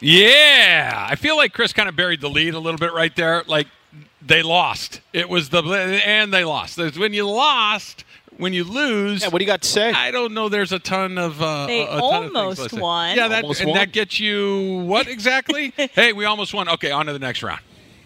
[0.00, 3.44] Yeah, I feel like Chris kind of buried the lead a little bit right there.
[3.46, 3.68] Like
[4.22, 5.00] they lost.
[5.12, 5.62] It was the
[6.04, 6.78] and they lost.
[6.98, 8.04] When you lost,
[8.36, 9.90] when you lose, Yeah, what do you got to say?
[9.92, 10.48] I don't know.
[10.48, 12.80] There's a ton of uh, They a, a ton of almost listed.
[12.80, 13.16] won.
[13.16, 13.78] Yeah, that Almost and won.
[13.78, 15.72] that gets you what exactly?
[15.76, 16.68] hey, we almost won.
[16.70, 17.60] Okay, on to the next round.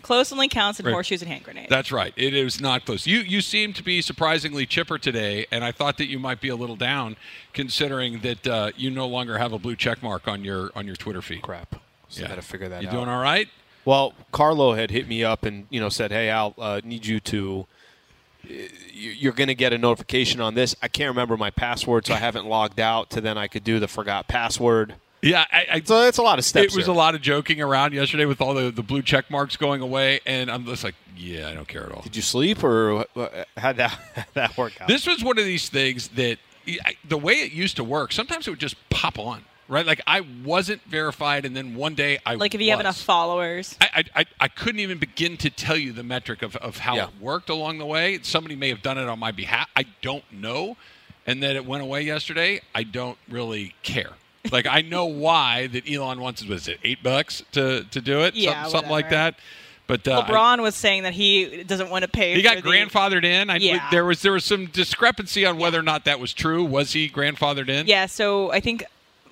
[0.04, 0.92] Close only counts in Right.
[0.92, 1.70] horseshoes and hand grenades.
[1.70, 2.12] That's right.
[2.14, 3.06] It is not close.
[3.06, 6.48] You you seem to be surprisingly chipper today, and I thought that you might be
[6.50, 7.16] a little down,
[7.54, 10.94] considering that uh, you no longer have a blue check mark on your on your
[10.96, 11.40] Twitter feed.
[11.42, 11.76] Crap.
[12.08, 12.26] So Yeah.
[12.26, 12.92] I got to figure that You out.
[12.92, 13.48] doing all right?
[13.86, 17.18] Well, Carlo had hit me up and you know said, "Hey, I'll uh, need you
[17.20, 17.66] to.
[18.44, 18.52] uh,
[18.92, 20.76] You're going to get a notification on this.
[20.82, 23.08] I can't remember my password, so I haven't logged out.
[23.10, 24.96] To then I could do the forgot password.
[25.24, 26.72] Yeah, I, I, So it's a lot of steps.
[26.74, 26.94] it was here.
[26.94, 30.20] a lot of joking around yesterday with all the, the blue check marks going away,
[30.26, 32.02] and I'm just like, yeah, I don't care at all.
[32.02, 33.06] Did you sleep or
[33.56, 34.88] how'd that how'd that work out?
[34.88, 36.38] This was one of these things that
[37.08, 39.86] the way it used to work, sometimes it would just pop on, right?
[39.86, 43.76] Like I wasn't verified, and then one day I like if you have enough followers.
[43.80, 46.96] I, I, I- I couldn't even begin to tell you the metric of, of how
[46.96, 47.04] Yeah.
[47.04, 48.18] it worked along the way.
[48.22, 49.68] Somebody may have done it on my behalf.
[49.76, 50.76] I don't know.
[51.26, 54.10] And that it went away yesterday, I don't really care.
[54.52, 58.20] Like I know why that Elon wants it was it eight bucks to, to do
[58.22, 59.36] it, Yeah, something, something like that.
[59.86, 62.34] But uh, I- LeBron was saying that he doesn't want to pay.
[62.34, 63.50] he got the- grandfathered in.
[63.50, 63.88] I, Yeah.
[63.90, 66.64] There was there was some discrepancy on whether or not that was true.
[66.64, 67.86] Was he grandfathered in?
[67.86, 68.82] Yeah, so I think,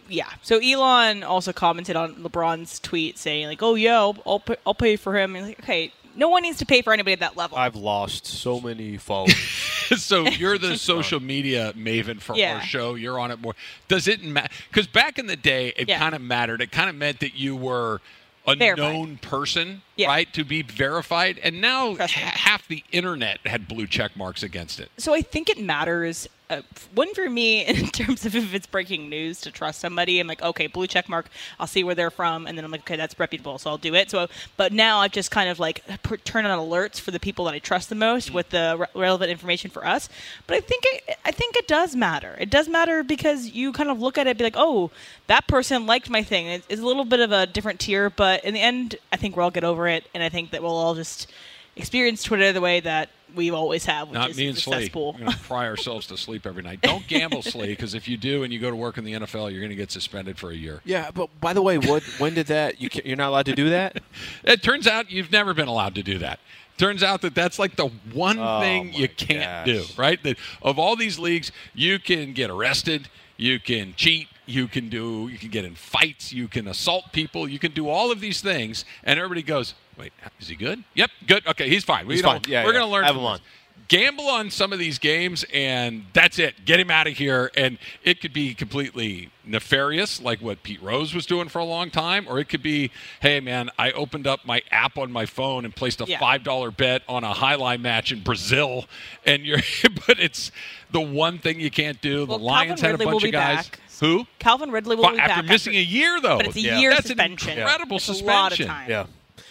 [0.09, 0.29] yeah.
[0.43, 4.75] So Elon also commented on LeBron's tweet saying like, "Oh yeah, I'll I'll, pay, I'll
[4.75, 7.37] pay for him." And like, okay, no one needs to pay for anybody at that
[7.37, 7.57] level.
[7.59, 9.35] I've lost so many followers.
[9.97, 12.57] so you're the social media maven for Yeah.
[12.57, 12.95] our show.
[12.95, 13.55] You're on it more.
[13.89, 14.49] Does it matter?
[14.69, 15.99] Because back in the day, it Yeah.
[15.99, 16.61] kind of mattered.
[16.63, 18.01] It kind of meant that you were
[18.47, 18.79] a Verified.
[18.93, 20.09] known person, Yeah.
[20.09, 21.39] right, to be verified.
[21.43, 22.23] And now Trust me.
[22.23, 24.91] ha- half the internet had blue check marks against it.
[24.97, 26.29] so I think it matters.
[26.53, 26.61] Uh,
[26.95, 30.21] one for me in terms of if it's breaking news to trust somebody.
[30.21, 31.31] I'm like, okay, blue check mark.
[31.59, 33.95] I'll see where they're from, and then I'm like, okay, that's reputable, so I'll do
[33.95, 34.11] it.
[34.11, 37.47] So, but now I've just kind of like per- turn on alerts for the people
[37.47, 40.11] that I trust the most with the re- relevant information for us.
[40.47, 42.37] But I think it, I think it does matter.
[42.39, 44.91] It does matter because you kind of look at it, and be like, oh,
[45.29, 46.49] that person liked my thing.
[46.49, 49.37] It's, it's a little bit of a different tier, but in the end, I think
[49.37, 51.33] we'll all get over it, and I think that we'll all just
[51.77, 54.91] experience Twitter the way that we always have, which Not is me and the Slee.
[54.95, 56.81] We're going to cry ourselves to sleep every night.
[56.83, 59.51] Don't gamble, Slee, because if you do and you go to work in the NFL,
[59.51, 60.81] you're going to get suspended for a year.
[60.85, 62.81] yeah, but by the way, what when did that?
[62.81, 64.01] You, you're not allowed to do that.
[64.45, 66.41] It turns out you've never been allowed to do that.
[66.79, 69.67] Turns out that that's like the one Oh, thing you can't gosh.
[69.67, 70.23] do, right?
[70.23, 75.29] That of all these leagues, you can get arrested, you can cheat, you can do,
[75.31, 78.41] you can get in fights, you can assault people, you can do all of these
[78.41, 80.83] things, and everybody goes, "Wait, is he good?
[80.95, 81.47] Yep, good.
[81.47, 82.07] Okay, he's fine.
[82.07, 82.53] We He's don't- fine.
[82.53, 82.79] Yeah, we're yeah.
[82.81, 83.05] going to learn.
[83.05, 83.41] Have from him on.
[83.89, 86.65] Gamble on some of these games, and that's it.
[86.65, 87.51] Get him out of here.
[87.55, 91.91] And it could be completely nefarious, like what Pete Rose was doing for a long
[91.91, 95.67] time, or it could be, hey, man, I opened up my app on my phone
[95.67, 96.19] and placed a Yeah.
[96.21, 98.87] five dollar bet on a highlight match in Brazil,
[99.27, 99.59] and you're.
[100.07, 100.53] but it's
[100.91, 102.25] the one thing you can't do.
[102.25, 103.69] Well, the Lions Calvin had a Ridley will bunch of guys.
[103.69, 103.81] back.
[104.01, 104.27] Who?
[104.39, 106.39] Calvin Ridley will Well, be after back After missing a year, though.
[106.39, 106.79] but it's a Yeah.
[106.79, 107.51] year That's suspension.
[107.51, 108.29] an incredible It's suspension.
[108.31, 108.91] A lot of time.
[108.91, 109.07] Yeah.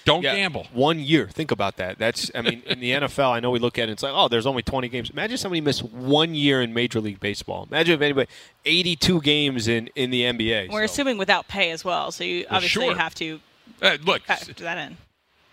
[0.06, 0.68] Don't Yeah, gamble.
[0.74, 1.28] One year.
[1.28, 1.98] Think about that.
[2.00, 2.32] That's.
[2.34, 3.92] I mean, in the NFL, I know we look at it.
[3.92, 5.10] It's like, oh, there's only 20 games.
[5.12, 7.68] Imagine somebody missed one year in Major League Baseball.
[7.70, 8.28] Imagine if anybody
[8.66, 10.70] 82 games in in the NBA.
[10.72, 12.96] We're So- assuming without pay as well, so you Well, obviously sure.
[12.98, 13.40] have to
[13.82, 14.98] Uh, look, factor that in.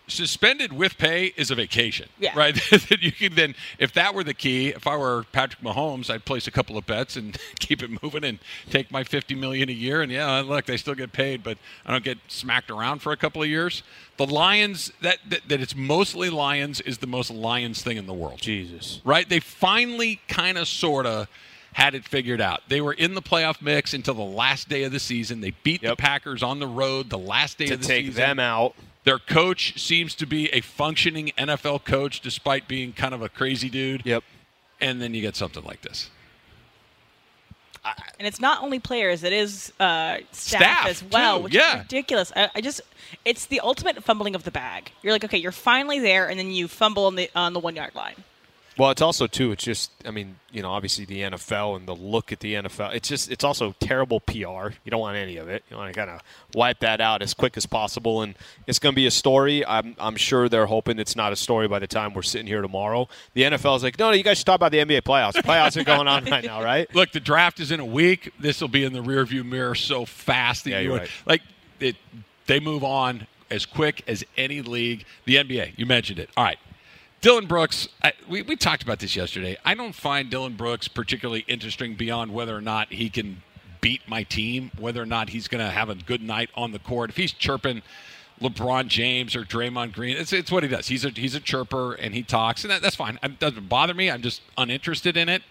[0.08, 2.08] Suspended with pay is a vacation.
[2.18, 2.32] Yeah.
[2.36, 2.58] Right?
[2.88, 6.24] That you can then, if that were the key, if I were Patrick Mahomes, I'd
[6.24, 8.38] place a couple of bets and keep it moving and
[8.70, 10.00] take my fifty million a year.
[10.02, 13.16] And yeah, look, they still get paid, but I don't get smacked around for a
[13.16, 13.82] couple of years.
[14.16, 18.14] The Lions, that that, that it's mostly Lions, is the most Lions thing in the
[18.14, 18.40] world.
[18.40, 19.00] Jesus.
[19.04, 19.28] Right?
[19.28, 21.28] They finally, kind of, sort of.
[21.74, 22.62] Had it figured out.
[22.68, 25.42] They were in the playoff mix until the last day of the season.
[25.42, 27.94] They beat the Packers on the road the last day To of the season.
[27.96, 28.20] To take season.
[28.20, 28.74] them out.
[29.04, 33.70] Their coach seems to be a functioning NFL coach despite being kind of a crazy
[33.70, 34.02] dude.
[34.04, 34.24] Yep.
[34.80, 36.10] And then you get something like this.
[38.18, 41.76] And it's not only players; it is uh, staff, Staff, as well, too, which yeah.
[41.76, 42.32] is ridiculous.
[42.34, 42.80] I, I just,
[43.24, 44.90] it's the ultimate fumbling of the bag.
[45.02, 47.76] You're like, okay, you're finally there, and then you fumble on the on the one
[47.76, 48.16] yard line.
[48.78, 49.50] Well, it's also too.
[49.52, 49.90] It's just.
[50.06, 52.94] I mean, you know, obviously the NFL and the look at the NFL.
[52.94, 53.30] It's just.
[53.30, 54.32] It's also terrible PR.
[54.84, 55.64] You don't want any of it.
[55.68, 56.20] You want to kind of
[56.54, 58.22] wipe that out as quick as possible.
[58.22, 58.36] And
[58.68, 59.66] it's going to be a story.
[59.66, 59.96] I'm.
[59.98, 63.08] I'm sure they're hoping it's not a story by the time we're sitting here tomorrow.
[63.34, 65.32] The NFL is like, no, no, you guys should talk about the NBA playoffs.
[65.32, 66.88] The playoffs are going on right now, right?
[66.94, 68.32] Look, the draft is in a week.
[68.38, 71.10] This will be in the rearview mirror so fast that Yeah, you right.
[71.26, 71.42] like
[71.80, 71.96] it.
[72.46, 75.04] They move on as quick as any league.
[75.24, 76.30] The NBA, you mentioned it.
[76.36, 76.58] All right.
[77.20, 79.56] Dillon Brooks, I, we, we talked about this yesterday.
[79.64, 83.42] I don't find Dillon Brooks particularly interesting beyond whether or not he can
[83.80, 86.78] beat my team, whether or not he's going to have a good night on the
[86.78, 87.10] court.
[87.10, 87.82] If he's chirping
[88.40, 90.86] LeBron James or Draymond Green, it's, it's what he does.
[90.86, 93.18] He's a he's a chirper and he talks, and that, that's fine.
[93.20, 94.10] It doesn't bother me.
[94.10, 95.42] I'm just uninterested in it.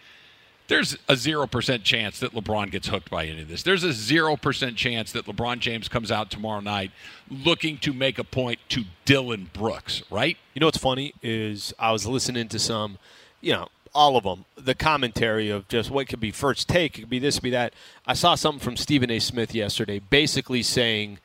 [0.68, 3.64] There's a zero percent chance that LeBron gets hooked by any of this.
[3.64, 6.92] There's a zero percent chance that LeBron James comes out tomorrow night
[7.30, 10.04] looking to make a point to Dillon Brooks.
[10.12, 10.38] Right?
[10.54, 12.98] You know what's funny is I was listening to some,
[13.40, 17.02] you know, all of them, the commentary of just what could be first take, it
[17.02, 17.74] could be this, be that.
[18.06, 19.19] I saw something from Stephen A.
[19.19, 21.19] Smith yesterday, basically saying,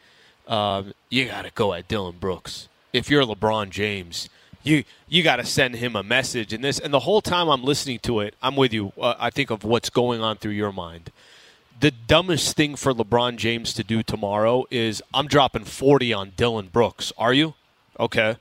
[0.47, 4.29] um, "You got to go at Dillon Brooks if you're LeBron James."
[4.63, 7.65] You you got to send him a message and this and the whole time I'm
[7.65, 8.93] listening to it, I'm with you.
[9.01, 11.11] Uh, I think of what's going on through your mind.
[11.81, 16.69] The dumbest thing for LeBron James to do tomorrow is I'm dropping 40 on Dillon
[16.69, 17.13] Brooks.
[17.19, 17.55] Are you?
[17.99, 18.37] Okay.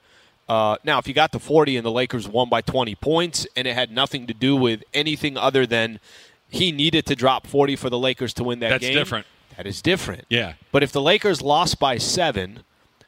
[0.48, 3.68] Uh, now, if you got the 40 and the Lakers won by 20 points and
[3.68, 6.00] it had nothing to do with anything other than
[6.50, 8.94] he needed to drop 40 for the Lakers to win that That's game.
[8.94, 9.26] different.
[9.58, 10.26] That is different.
[10.30, 10.54] Yeah.
[10.72, 12.64] But if the Lakers lost by seven,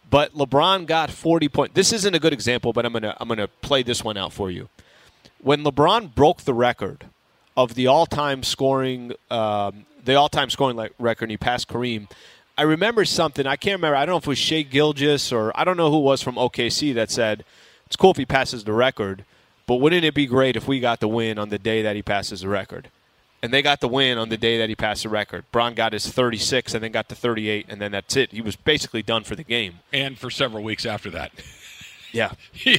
[0.09, 3.47] but LeBron got 40 points, this isn't a good example, but I'm gonna I'm gonna
[3.47, 4.69] play this one out for you.
[5.41, 7.05] When LeBron broke the record
[7.55, 12.09] of the all-time scoring, um, the all-time scoring record, and he passed Kareem.
[12.57, 13.47] I remember something.
[13.47, 13.95] I can't remember.
[13.95, 16.35] I don't know if it was Shai Gilgeous or I don't know who was from
[16.35, 17.43] OKC that said
[17.87, 19.25] it's cool if he passes the record,
[19.65, 22.01] but wouldn't it be great if we got the win on the day that he
[22.01, 22.89] passes the record?
[23.43, 25.43] And they got the win on the day that he passed the record.
[25.51, 28.31] Bron got his 36 and then got to 38, and then that's it.
[28.31, 29.79] He was basically done for the game.
[29.91, 31.31] And for several weeks after that.
[32.13, 32.33] Yeah.
[32.63, 32.77] yeah.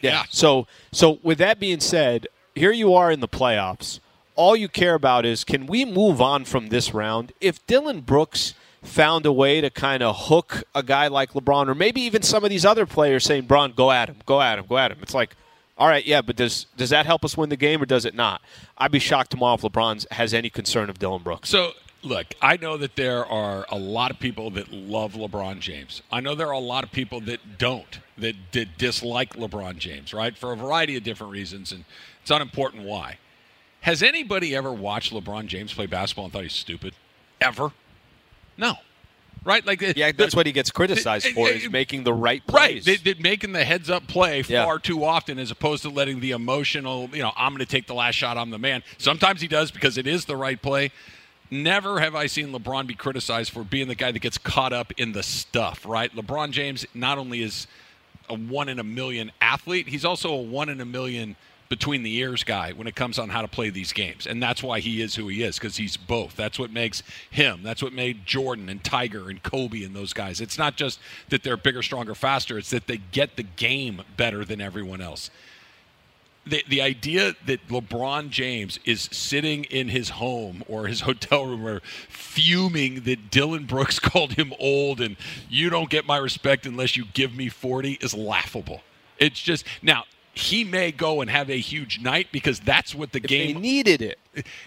[0.00, 0.22] Yeah.
[0.30, 4.00] So, so with that being said, here you are in the playoffs.
[4.36, 7.32] All you care about is can we move on from this round?
[7.42, 11.74] If Dillon Brooks found a way to kind of hook a guy like LeBron, or
[11.74, 14.64] maybe even some of these other players saying, "Bron, go at him, go at him,
[14.66, 15.36] go at him," it's like.
[15.80, 18.14] All right, yeah, but does does that help us win the game or does it
[18.14, 18.42] not?
[18.76, 21.48] I'd be shocked tomorrow if LeBron has any concern of Dillon Brooks.
[21.48, 21.72] So,
[22.02, 26.02] look, I know that there are a lot of people that love LeBron James.
[26.12, 30.12] I know there are a lot of people that don't, that, that dislike LeBron James,
[30.12, 30.36] right?
[30.36, 31.86] For a variety of different reasons, and
[32.20, 33.16] it's unimportant why.
[33.80, 36.92] Has anybody ever watched LeBron James play basketball and thought he's stupid?
[37.40, 37.72] Ever?
[38.58, 38.74] No.
[39.44, 39.64] Right?
[39.66, 42.84] Like Yeah, that's what he gets criticized It- for is making the right Right, plays.
[42.84, 44.64] they, they're making the heads up play Yeah.
[44.64, 47.08] far too often, as opposed to letting the emotional.
[47.12, 48.36] You know, I'm going to take the last shot.
[48.36, 48.82] I'm the man.
[48.98, 50.92] Sometimes he does because it is the right play.
[51.50, 54.92] Never have I seen LeBron be criticized for being the guy that gets caught up
[54.98, 55.84] in the stuff.
[55.86, 57.66] Right, LeBron James not only is
[58.28, 61.34] a one in a million athlete, he's also a one in a million
[61.70, 64.26] between the ears guy when it comes on how to play these games.
[64.26, 66.34] And that's why he is who he is, because he's both.
[66.34, 67.62] That's what makes him.
[67.62, 70.40] That's what made Jordan and Tiger and Kobe and those guys.
[70.40, 74.44] It's not just that they're bigger, stronger, faster, it's that they get the game better
[74.44, 75.30] than everyone else.
[76.44, 81.64] The, the idea that LeBron James is sitting in his home or his hotel room
[81.64, 85.16] or fuming that Dillon Brooks called him old and
[85.48, 88.80] you don't get my respect unless you give me 40 is laughable.
[89.20, 90.04] It's just now
[90.40, 94.02] he may go and have a huge night because that's what the If game needed
[94.02, 94.18] it.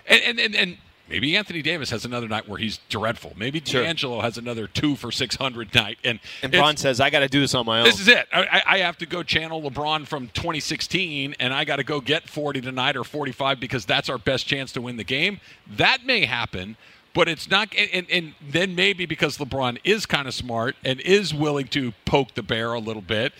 [0.08, 0.78] and, and, and, and
[1.10, 3.34] maybe Anthony Davis has another night where he's dreadful.
[3.38, 3.84] Maybe Sure.
[3.84, 5.98] D'Angelo has another two for 600 night.
[6.04, 7.86] And, And Bron says, I got to do this on my own.
[7.86, 8.28] this is it.
[8.34, 12.00] I, I- I have to go channel LeBron from 2016, and I got to go
[12.02, 15.40] get 40 tonight or 45 because that's our best chance to win the game.
[15.68, 16.78] That may happen,
[17.14, 17.74] but it's not.
[17.94, 22.34] And, and then maybe because LeBron is kind of smart and is willing to poke
[22.34, 23.34] the bear a little bit.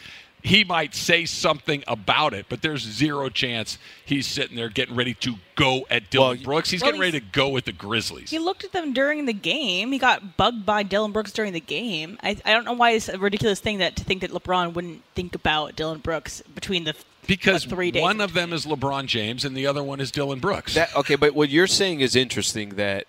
[0.46, 5.14] He might say something about it, but there's zero chance he's sitting there getting ready
[5.16, 6.70] to go at Dillon Well, Brooks.
[6.70, 8.30] He's well, getting ready to go at the Grizzlies.
[8.30, 9.94] He looked at them during the game.
[9.94, 12.20] He got bugged by Dillon Brooks during the game.
[12.22, 15.02] I, I don't know why it's a ridiculous thing that to think that LeBron wouldn't
[15.16, 16.94] think about Dillon Brooks between the
[17.26, 20.12] because what, three days one of them is LeBron James and the other one is
[20.12, 20.74] Dillon Brooks.
[20.74, 23.08] That, okay, but what you're saying is interesting that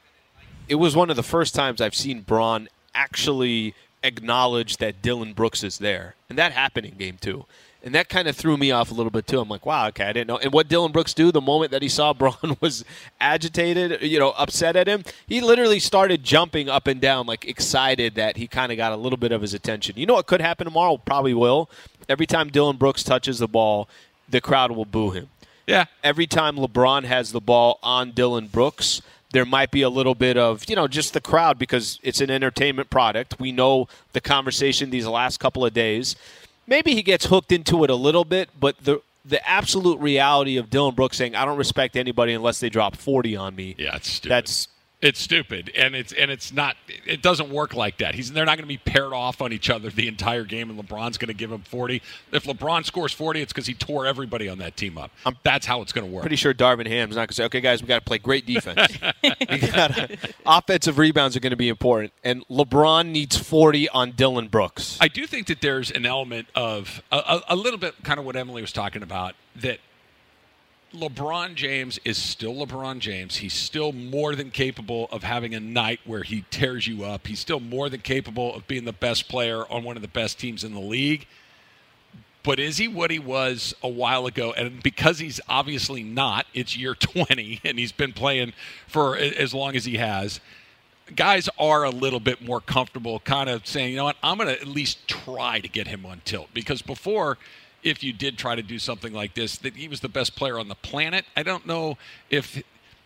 [0.69, 3.75] it was one of the first times I've seen Bron actually
[4.05, 6.15] acknowledge that Dillon Brooks is there.
[6.29, 7.47] And that happened in game two.
[7.83, 9.41] And that kind of threw me off a little bit too.
[9.41, 10.39] I'm like, wow, okay, I didn't know.
[10.39, 12.85] And what Dillon Brooks do the moment that he saw Bron was
[13.21, 18.15] agitated, you know, upset at him, he literally started jumping up and down, like excited
[18.15, 19.97] that he kind of got a little bit of his attention.
[19.99, 20.97] You know what could happen tomorrow?
[20.97, 21.69] Probably will.
[22.09, 23.89] Every time Dillon Brooks touches the ball,
[24.29, 25.29] the crowd will boo him
[25.67, 29.01] yeah, every time LeBron has the ball on Dillon Brooks,
[29.35, 32.31] there might be a little bit of, you know, just the crowd because it's an
[32.31, 33.41] entertainment product.
[33.41, 36.15] We know the conversation these last couple of days.
[36.69, 40.71] Maybe he gets hooked into it a little bit, but the the absolute reality of
[40.71, 43.75] Dillon Brooks saying, I don't respect anybody unless they drop 40 on me.
[43.79, 44.31] yeah, it's stupid.
[44.31, 44.69] That's
[45.05, 46.77] It's stupid, and it's and it's not.
[47.05, 48.15] It doesn't work like that.
[48.15, 50.83] He's they're not going to be paired off on each other the entire game, and
[50.83, 52.01] LeBron's going to give him forty.
[52.33, 55.11] If LeBron scores forty, it's because he tore everybody on that team up.
[55.27, 56.23] I'm That's how it's going to work.
[56.23, 58.47] Pretty sure Darvin Ham's not going to say, "Okay, guys, we got to play great
[58.47, 58.97] defense.
[59.23, 64.97] gotta, offensive rebounds are going to be important, and LeBron needs forty on Dillon Brooks."
[65.03, 68.25] I do think that there's an element of a, a, a little bit, kind of
[68.25, 69.81] what Emily was talking about, that
[70.95, 73.37] LeBron James is still LeBron James.
[73.37, 77.27] He's still more than capable of having a night where he tears you up.
[77.27, 80.39] He's still more than capable of being the best player on one of the best
[80.39, 81.27] teams in the league.
[82.45, 84.53] But is he what he was a while ago?
[84.53, 88.53] And because he's obviously not, it's year 20 and he's been playing
[88.87, 90.41] for as long as he has.
[91.17, 94.49] Guys are a little bit more comfortable kind of saying, you know what, I'm going
[94.49, 96.49] to at least try to get him on tilt.
[96.55, 97.37] Because before,
[97.85, 100.59] if you did try to do something like this, that he was the best player
[100.59, 101.25] on the planet.
[101.37, 101.99] I don't know
[102.31, 102.63] if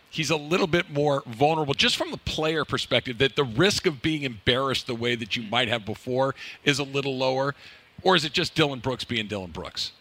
[0.09, 4.01] he's a little bit more vulnerable just from the player perspective that the risk of
[4.01, 6.33] being embarrassed the way that you might have before
[6.63, 7.53] is a little lower
[8.01, 9.91] or is it just Dillon Brooks being Dillon Brooks?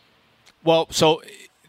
[0.64, 1.23] Well, so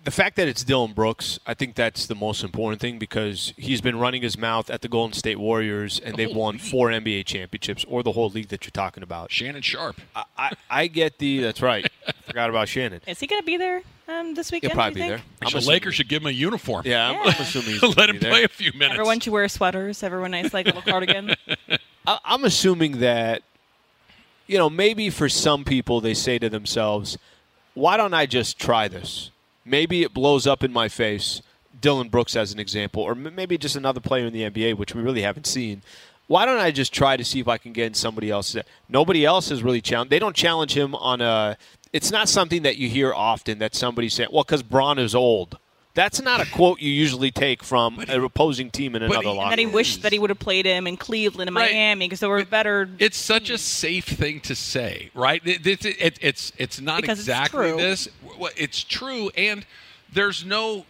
[0.10, 3.80] the fact that it's Dillon Brooks, I think that's the most important thing because he's
[3.80, 6.64] been running his mouth at the Golden State Warriors and the they've won league.
[6.64, 9.32] four NBA championships or the whole league that you're talking about.
[9.32, 10.02] Shannon Sharpe.
[10.16, 11.88] I, I, I get the that's right.
[12.26, 13.02] Forgot about Shannon.
[13.06, 14.72] Is he going to be there um, this weekend?
[14.72, 15.22] He'll probably be there.
[15.44, 16.88] I'm the Lakers should give him a uniform.
[16.88, 17.22] Yeah, I'm, yeah.
[17.26, 18.94] I'm assuming he's let him play a few minutes.
[18.94, 20.02] Everyone should wear sweaters.
[20.02, 21.36] Everyone nice like little cardigan.
[22.08, 23.44] I, I'm assuming that
[24.48, 27.16] you know maybe for some people they say to themselves,
[27.76, 29.30] "Why don't I just try this?"
[29.70, 31.42] Maybe it blows up in my face.
[31.80, 35.02] Dillon Brooks as an example, or maybe just another player in the NBA, which we
[35.02, 35.82] really haven't seen.
[36.28, 38.56] Why don't I just try to see if I can get in somebody else?
[38.90, 40.12] Nobody else has really challenged.
[40.12, 41.58] They don't challenge him on a.
[41.94, 45.58] It's not something that you hear often that somebody saying, "Well, because Bron is old."
[45.96, 49.50] That's not a quote you usually take from an opposing team in another locker.
[49.50, 51.72] That he wished that he would have played him in Cleveland and right.
[51.72, 52.90] Miami because they were better.
[53.00, 55.42] It's such a safe thing to say, right?
[55.46, 58.10] It, it, it, it's it's not because exactly it's this.
[58.56, 59.66] It's true, and
[60.14, 60.86] there's no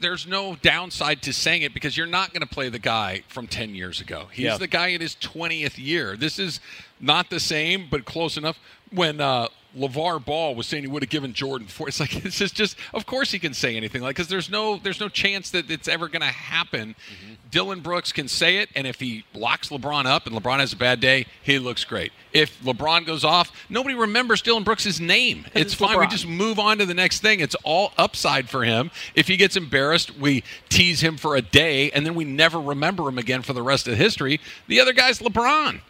[0.00, 3.46] there's no downside to saying it because you're not going to play the guy from
[3.46, 4.26] 10 years ago.
[4.32, 4.58] He's yeah.
[4.58, 6.16] the guy in his 20th year.
[6.16, 6.60] This is
[7.00, 8.58] not the same, but close enough.
[8.90, 9.48] When uh,
[9.78, 11.88] LaVar Ball was saying he would have given Jordan four.
[11.88, 14.76] It's like it's just, just of course he can say anything like because there's no
[14.76, 16.94] there's no chance that it's ever going to happen.
[16.94, 17.34] Mm-hmm.
[17.50, 20.76] Dillon Brooks can say it, and if he locks LeBron up and LeBron has a
[20.76, 22.12] bad day, he looks great.
[22.32, 25.46] If LeBron goes off, nobody remembers Dillon Brooks' name.
[25.54, 25.96] It's, it's fine.
[25.96, 26.00] LeBron.
[26.00, 27.40] We just move on to the next thing.
[27.40, 28.90] It's all upside for him.
[29.14, 33.08] If he gets embarrassed, we tease him for a day, and then we never remember
[33.08, 34.40] him again for the rest of history.
[34.66, 35.80] The other guy's LeBron.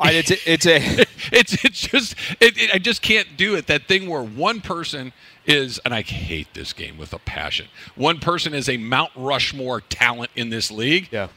[0.00, 0.76] Right, it's a, it's a
[1.36, 3.66] it's it's just it, it, I just can't do it.
[3.66, 5.12] That thing where one person
[5.46, 7.66] is, and I hate this game with a passion.
[7.96, 11.08] One person is a Mount Rushmore talent in this league.
[11.10, 11.28] Yeah.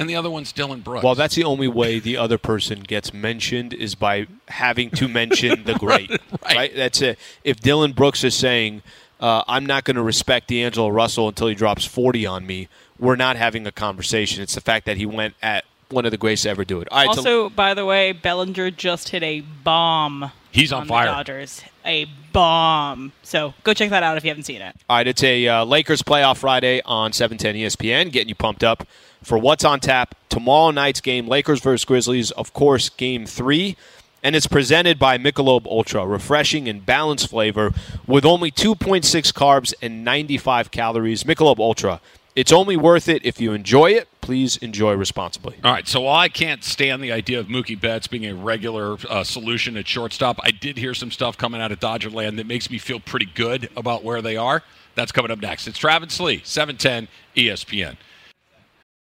[0.00, 1.02] And the other one's Dillon Brooks.
[1.02, 5.64] Well, that's the only way the other person gets mentioned is by having to mention
[5.64, 6.08] the great.
[6.10, 6.56] right, right.
[6.56, 6.76] right?
[6.76, 7.18] That's it.
[7.42, 8.82] If Dillon Brooks is saying,
[9.20, 13.16] uh, "I'm not going to respect D'Angelo Russell until he drops 40 on me," we're
[13.16, 14.40] not having a conversation.
[14.40, 16.88] It's the fact that he went at one of the greatest to ever do it.
[16.90, 20.32] also, so, by the way, Bellinger just hit a bomb.
[20.50, 21.06] He's on, on fire.
[21.06, 23.12] Dodgers, a bomb.
[23.22, 24.74] So go check that out if you haven't seen it.
[24.88, 28.86] All right, it's a uh, Lakers playoff Friday on 710 ESPN, getting you pumped up
[29.22, 31.26] for what's on tap tomorrow night's game.
[31.26, 33.76] Lakers versus Grizzlies, of course, Game Three.
[34.20, 37.72] And it's presented by Michelob Ultra, refreshing and balanced flavor
[38.04, 41.22] with only 2.6 carbs and 95 calories.
[41.22, 42.00] Michelob Ultra,
[42.34, 44.08] it's only worth it if you enjoy it.
[44.20, 45.56] Please enjoy responsibly.
[45.64, 45.88] All right.
[45.88, 49.76] So while I can't stand the idea of Mookie Betts being a regular uh, solution
[49.76, 53.00] at shortstop, I did hear some stuff coming out of Dodgerland that makes me feel
[53.00, 54.62] pretty good about where they are.
[54.94, 55.66] That's coming up next.
[55.66, 57.96] It's Travis Lee, 710 ESPN.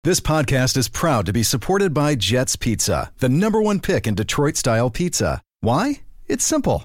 [0.04, 4.14] This podcast is proud to be supported by Jets Pizza, the number one pick in
[4.14, 5.42] Detroit style pizza.
[5.62, 6.02] Why?
[6.28, 6.84] It's simple.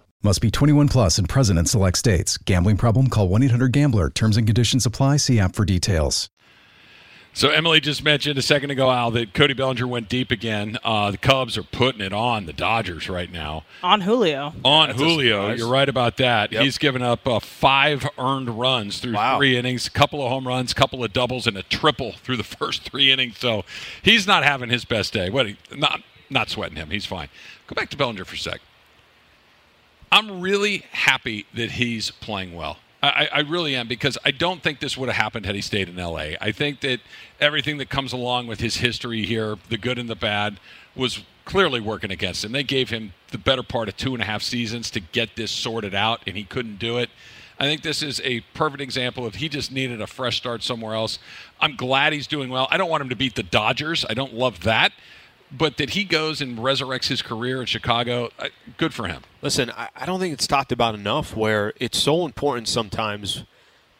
[0.23, 2.37] Must be 21 plus and present in select states.
[2.37, 3.07] Gambling problem?
[3.07, 4.09] Call 1 800 Gambler.
[4.11, 5.17] Terms and conditions apply.
[5.17, 6.29] See app for details.
[7.33, 10.77] So Emily just mentioned a second ago, Al, that Cody Bellinger went deep again.
[10.83, 13.63] Uh, the Cubs are putting it on the Dodgers right now.
[13.81, 14.53] On Julio.
[14.65, 16.51] On That's Julio, you're right about that.
[16.51, 16.61] Yep.
[16.63, 19.37] He's given up uh, five earned runs through Wow.
[19.37, 22.35] three innings, a couple of home runs, a couple of doubles, and a triple through
[22.37, 23.37] the first three innings.
[23.39, 23.63] So
[24.03, 25.29] he's not having his best day.
[25.29, 25.47] What?
[25.47, 26.89] He, not not sweating him.
[26.89, 27.29] He's fine.
[27.67, 28.59] Go back to Bellinger for a sec.
[30.11, 32.77] I'm really happy that he's playing well.
[33.03, 35.89] I, I really am because I don't think this would have happened had he stayed
[35.89, 36.35] in LA.
[36.39, 36.99] I think that
[37.39, 40.59] everything that comes along with his history here, the good and the bad,
[40.95, 42.51] was clearly working against him.
[42.51, 45.49] They gave him the better part of two and a half seasons to get this
[45.49, 47.09] sorted out, and he couldn't do it.
[47.59, 50.93] I think this is a perfect example of he just needed a fresh start somewhere
[50.93, 51.17] else.
[51.59, 52.67] I'm glad he's doing well.
[52.69, 54.05] I don't want him to beat the Dodgers.
[54.09, 54.91] I don't love that.
[55.51, 58.29] But that he goes and resurrects his career in Chicago,
[58.77, 59.23] good for him.
[59.41, 63.43] Listen, I, I don't think it's talked about enough where it's so important sometimes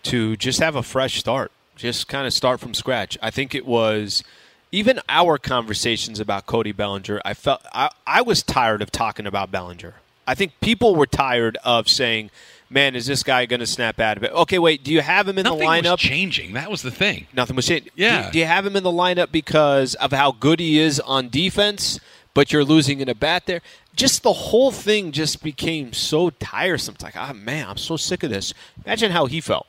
[0.03, 3.17] to just have a fresh start, just kind of start from scratch.
[3.21, 4.23] I think it was
[4.71, 7.21] even our conversations about Cody Bellinger.
[7.25, 9.95] I felt I, I was tired of talking about Bellinger.
[10.25, 12.31] I think people were tired of saying,
[12.71, 14.83] "Man, is this guy going to snap out of it?" Okay, wait.
[14.83, 15.91] Do you have him in Nothing the lineup?
[15.91, 16.53] was changing.
[16.53, 17.27] That was the thing.
[17.33, 17.91] Nothing was changing.
[17.95, 18.27] Yeah.
[18.27, 21.29] Do, do you have him in the lineup because of how good he is on
[21.29, 21.99] defense,
[22.33, 23.61] but you're losing in a bat there?
[23.95, 26.95] Just the whole thing just became so tiresome.
[26.95, 28.53] It's like, ah, man, I'm so sick of this.
[28.85, 29.67] Imagine how he felt.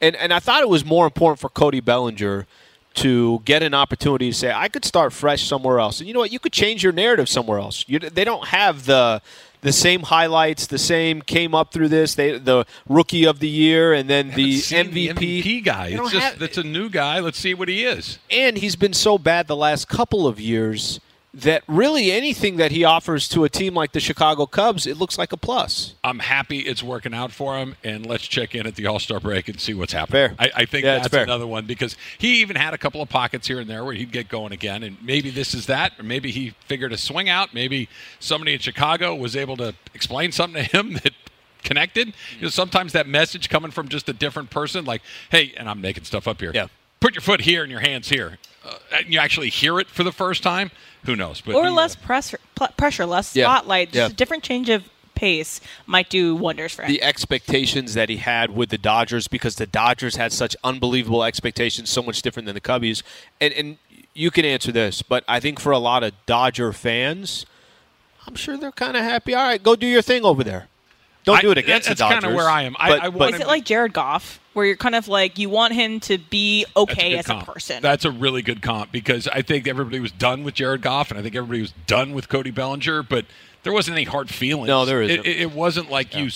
[0.00, 2.46] And and I thought it was more important for Cody Bellinger
[2.94, 5.98] to get an opportunity to say, I could start fresh somewhere else.
[5.98, 6.30] And you know what?
[6.32, 7.84] You could change your narrative somewhere else.
[7.88, 9.20] You, they don't have the
[9.64, 12.14] the same highlights, the same came up through this.
[12.14, 14.92] They the rookie of the year and then the MVP.
[14.92, 15.88] the MVP guy.
[15.88, 17.18] It's just have- that's a new guy.
[17.18, 18.18] Let's see what he is.
[18.30, 21.00] and he's been so bad the last couple of years
[21.34, 25.18] that really anything that he offers to a team like the Chicago Cubs, it looks
[25.18, 25.94] like a plus.
[26.04, 29.18] I'm happy it's working out for him, and let's check in at the All Star
[29.18, 30.28] break and see what's happening.
[30.28, 30.36] Fair.
[30.38, 33.48] I, I think Yeah, that's another one because he even had a couple of pockets
[33.48, 36.30] here and there where he'd get going again, and maybe this is that, or maybe
[36.30, 37.52] he figured a swing out.
[37.52, 37.88] Maybe
[38.20, 41.12] somebody in Chicago was able to explain something to him that
[41.64, 42.08] connected.
[42.36, 45.80] You know, sometimes that message coming from just a different person, like, "Hey," and I'm
[45.80, 46.52] making stuff up here.
[46.54, 46.68] Yeah.
[47.04, 48.38] Put your foot here and your hands here.
[48.64, 50.70] Uh, and you actually hear it for the first time.
[51.04, 51.42] Who knows?
[51.42, 53.44] But Or less pressure, pl- pressure, less Yeah.
[53.44, 53.88] spotlight.
[53.88, 54.06] Just Yeah.
[54.06, 56.90] a different change of pace might do wonders for him.
[56.90, 61.90] The expectations that he had with the Dodgers, because the Dodgers had such unbelievable expectations,
[61.90, 63.02] so much different than the Cubbies.
[63.38, 63.76] And, and
[64.14, 67.44] you can answer this, but I think for a lot of Dodger fans,
[68.26, 69.34] I'm sure they're kind of happy.
[69.34, 70.68] All right, go do your thing over there.
[71.24, 72.76] Don't I- do it against that's the kinda where I am.
[72.78, 75.48] I- But- I but- Is it like Jared Goff, where you're kind of like you
[75.50, 77.48] want him to be okay good as comp.
[77.48, 77.82] a person?
[77.82, 81.18] That's a really good comp because I think everybody was done with Jared Goff, and
[81.18, 83.24] I think everybody was done with Cody Bellinger, but
[83.62, 84.68] there wasn't any hard feelings.
[84.68, 85.26] No, there It, isn't.
[85.26, 86.28] it, it wasn't like you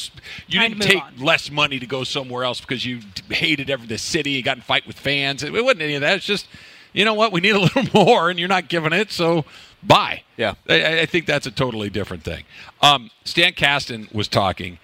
[0.46, 1.12] you Time didn't take on.
[1.18, 4.62] less money to go somewhere else because you hated every the city, you got in
[4.62, 5.42] fight with fans.
[5.42, 6.16] It, it wasn't any of that.
[6.16, 6.46] It's just
[6.94, 9.44] you know what we need a little more, and you're not giving it, so
[9.82, 10.22] bye.
[10.36, 10.54] Yeah.
[10.68, 12.44] I- I, think that's a totally different thing.
[12.82, 14.78] Um, Stan Kasten was talking.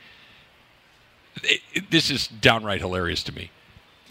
[1.43, 3.51] It- it- this is downright hilarious to me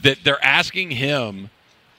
[0.01, 1.49] that they're asking him,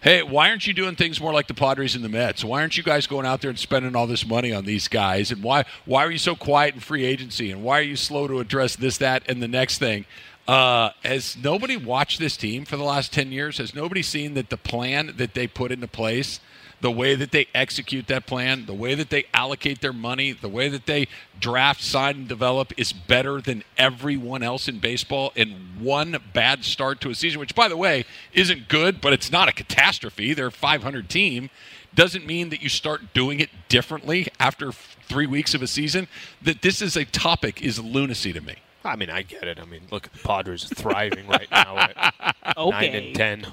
[0.03, 2.45] "Hey, why aren't you doing things more like the Padres and the Mets?
[2.45, 5.31] Why aren't you guys going out there and spending all this money on these guys?
[5.31, 7.51] And why why are you so quiet in free agency?
[7.51, 10.05] And why are you slow to address this, that, and the next thing?"
[10.47, 13.57] Uh, has nobody watched this team for the last ten years?
[13.57, 16.39] Has nobody seen that the plan that they put into place?
[16.85, 20.51] The way that they execute that plan, the way that they allocate their money, the
[20.51, 21.09] way that they
[21.41, 25.33] draft, sign, and develop is better than everyone else in baseball.
[25.35, 29.33] And one bad start to a season, which, by the way, isn't good, but it's
[29.33, 30.35] not a catastrophe.
[30.35, 31.49] They're a 500 team.
[31.95, 36.07] Doesn't mean that you start doing it differently after f- three weeks of a season.
[36.43, 38.57] That this is a topic is lunacy to me.
[38.85, 39.59] I mean, I get it.
[39.59, 42.91] I mean, look, the Padres are thriving right now at okay.
[42.91, 43.47] 9 and 10,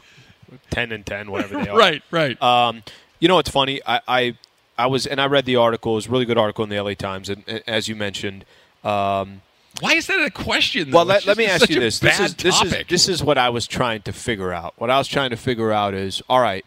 [0.70, 1.78] 10 and 10, whatever they are.
[1.82, 2.42] Right, right.
[2.42, 2.84] Um,
[3.22, 3.80] you know, it's funny.
[3.86, 4.38] I, I,
[4.78, 5.94] I was, and I read the article.
[5.94, 8.44] It was a really good article in the LA Times, and, and as you mentioned.
[8.84, 9.42] Um,
[9.80, 10.92] Why is that a question?
[10.92, 10.98] Though?
[10.98, 12.00] well, let, let me ask you this.
[12.00, 14.74] This is this is this is what I was trying to figure out.
[14.78, 16.66] What I was trying to figure out is, all right,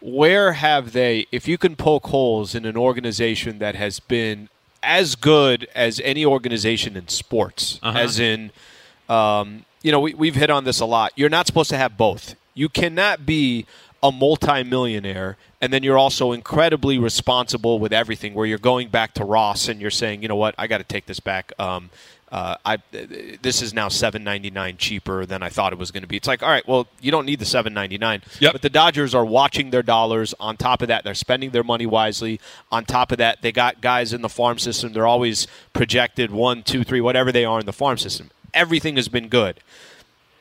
[0.00, 1.26] where have they?
[1.32, 4.48] If you can poke holes in an organization that has been
[4.82, 7.98] as good as any organization in sports, Uh-huh.
[7.98, 8.50] as in,
[9.08, 11.12] um, you know, we, we've hit on this a lot.
[11.16, 12.34] You're not supposed to have both.
[12.54, 13.66] You cannot be
[14.04, 18.34] a multimillionaire and then you're also incredibly responsible with everything.
[18.34, 20.84] Where you're going back to Ross and you're saying, you know what, I got to
[20.84, 21.54] take this back.
[21.58, 21.88] Um,
[22.30, 26.02] uh, I this is now seven ninety nine cheaper than I thought it was going
[26.02, 26.18] to be.
[26.18, 28.20] It's like, all right, well, you don't need the seven ninety nine.
[28.40, 28.52] Yep.
[28.52, 30.34] But the Dodgers are watching their dollars.
[30.38, 32.40] On top of that, they're spending their money wisely.
[32.70, 34.92] On top of that, they got guys in the farm system.
[34.92, 38.30] They're always projected one, two, three, whatever they are in the farm system.
[38.52, 39.60] Everything has been good.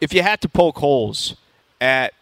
[0.01, 1.37] If you had to poke holes
[1.79, 2.13] at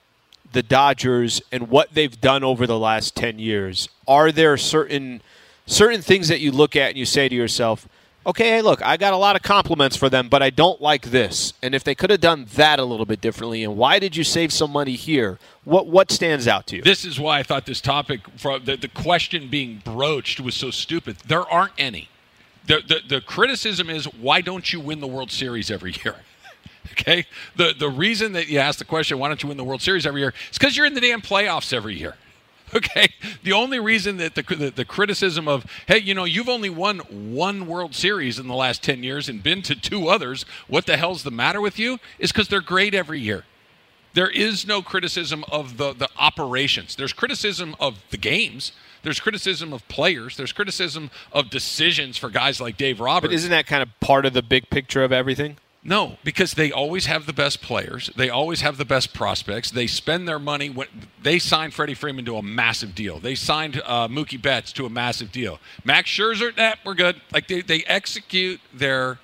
[0.51, 5.21] the Dodgers and what they've done over the last 10 years, are there certain
[5.65, 7.87] certain things that you look at and you say to yourself,
[8.25, 11.11] okay, hey, look, I got a lot of compliments for them, but I don't like
[11.11, 11.53] this.
[11.61, 14.23] And if they could have done that a little bit differently, and why did you
[14.23, 15.39] save some money here?
[15.63, 16.81] What what stands out to you?
[16.81, 21.17] This is why I thought this topic, the, the question being broached, was so stupid.
[21.27, 22.09] There aren't any.
[22.67, 26.17] The, the, the criticism is why don't you win the World Series every year?
[26.91, 27.25] okay?
[27.55, 30.05] The, the reason that you ask the question, why don't you win the World Series
[30.05, 32.15] every year, is because you're in the damn playoffs every year.
[32.73, 33.13] Okay,
[33.43, 36.99] the only reason that the, the, the criticism of hey, you know, you've only won
[36.99, 40.45] one World Series in the last ten years and been to two others.
[40.69, 41.99] What the hell's the matter with you?
[42.17, 43.43] Is because they're great every year.
[44.13, 46.95] There is no criticism of the the operations.
[46.95, 48.71] There's criticism of the games.
[49.03, 50.37] There's criticism of players.
[50.37, 53.31] There's criticism of decisions for guys like Dave Roberts.
[53.31, 55.57] But isn't that kind of part of the big picture of everything?
[55.83, 58.11] No, because they always have the best players.
[58.15, 59.71] They always have the best prospects.
[59.71, 60.69] They spend their money.
[60.69, 60.87] When,
[61.23, 63.19] they signed Freddie Freeman to a massive deal.
[63.19, 65.59] They signed uh, Mookie Betts to a massive deal.
[65.83, 67.19] Max Scherzer, eh, we're good.
[67.33, 69.17] Like they, they execute their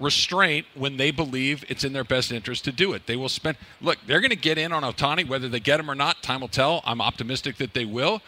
[0.00, 3.06] restraint when they believe it's in their best interest to do it.
[3.06, 3.56] They will spend.
[3.80, 6.20] Look, they're going to get in on Ohtani, whether they get him or not.
[6.20, 6.82] Time will tell.
[6.84, 8.20] I'm optimistic that they will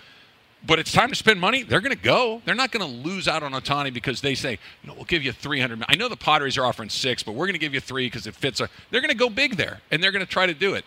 [0.67, 1.63] but it's time to spend money.
[1.63, 2.41] They're going to go.
[2.45, 5.33] They're not going to lose out on Ohtani because they say, "No, we'll give you
[5.33, 8.07] 300." I know the Padres are offering six, but we're going to give you three
[8.07, 8.61] because it fits.
[8.61, 10.85] A, they're going to go big there, and they're going to try to do it.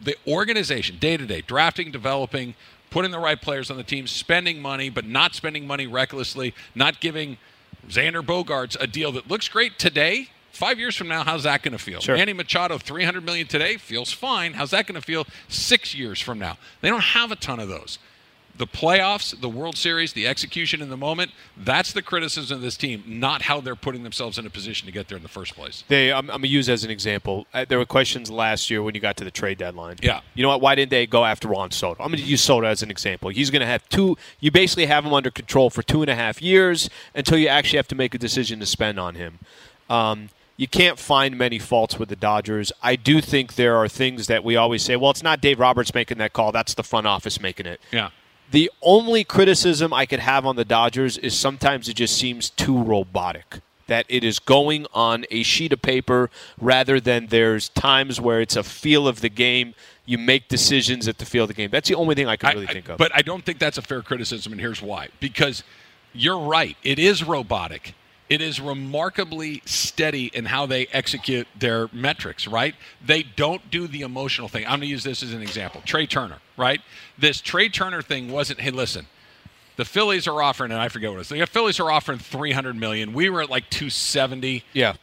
[0.00, 2.54] The organization, day to day, drafting, developing,
[2.90, 7.00] putting the right players on the team, spending money, but not spending money recklessly, not
[7.00, 7.36] giving
[7.88, 10.28] Xander Bogaerts a deal that looks great today.
[10.52, 12.00] Five years from now, how's that going to feel?
[12.00, 12.16] Sure.
[12.16, 14.54] Manny Machado, 300 million today, feels fine.
[14.54, 16.58] How's that going to feel six years from now?
[16.80, 17.98] They don't have a ton of those
[18.60, 22.76] the playoffs, the World Series, the execution in the moment, that's the criticism of this
[22.76, 25.54] team, not how they're putting themselves in a position to get there in the first
[25.54, 25.82] place.
[25.88, 27.46] They, I'm, I'm going to use as an example.
[27.54, 29.96] Uh, there were questions last year when you got to the trade deadline.
[30.02, 30.20] Yeah.
[30.34, 30.60] You know what?
[30.60, 32.02] Why didn't they go after Juan Soto?
[32.02, 33.30] I'm going to use Soto as an example.
[33.30, 36.14] He's going to have two, you basically have him under control for two and a
[36.14, 39.38] half years until you actually have to make a decision to spend on him.
[39.88, 42.72] Um, you can't find many faults with the Dodgers.
[42.82, 45.94] I do think there are things that we always say, well, it's not Dave Roberts
[45.94, 47.80] making that call, that's the front office making it.
[47.90, 48.10] Yeah.
[48.50, 52.76] The only criticism I could have on the Dodgers is sometimes it just seems too
[52.76, 53.60] robotic.
[53.86, 58.56] That it is going on a sheet of paper rather than there's times where it's
[58.56, 59.74] a feel of the game.
[60.06, 61.70] You make decisions at the feel of the game.
[61.70, 62.98] That's the only thing I can really I, think of.
[62.98, 65.08] But I don't think that's a fair criticism, and here's why.
[65.18, 65.64] Because
[66.12, 66.76] you're right.
[66.82, 67.94] It is robotic.
[68.30, 72.76] It is remarkably steady in how they execute their metrics, right?
[73.04, 74.64] They don't do the emotional thing.
[74.64, 75.82] I'm going to use this as an example.
[75.84, 76.80] Trea Turner, right?
[77.18, 79.06] This Trea Turner thing wasn't, hey, listen,
[79.76, 81.28] the Phillies are offering, and I forget what it is.
[81.28, 83.12] The Phillies are offering 300 million.
[83.12, 84.64] We were at like 270.
[84.72, 84.94] yeah.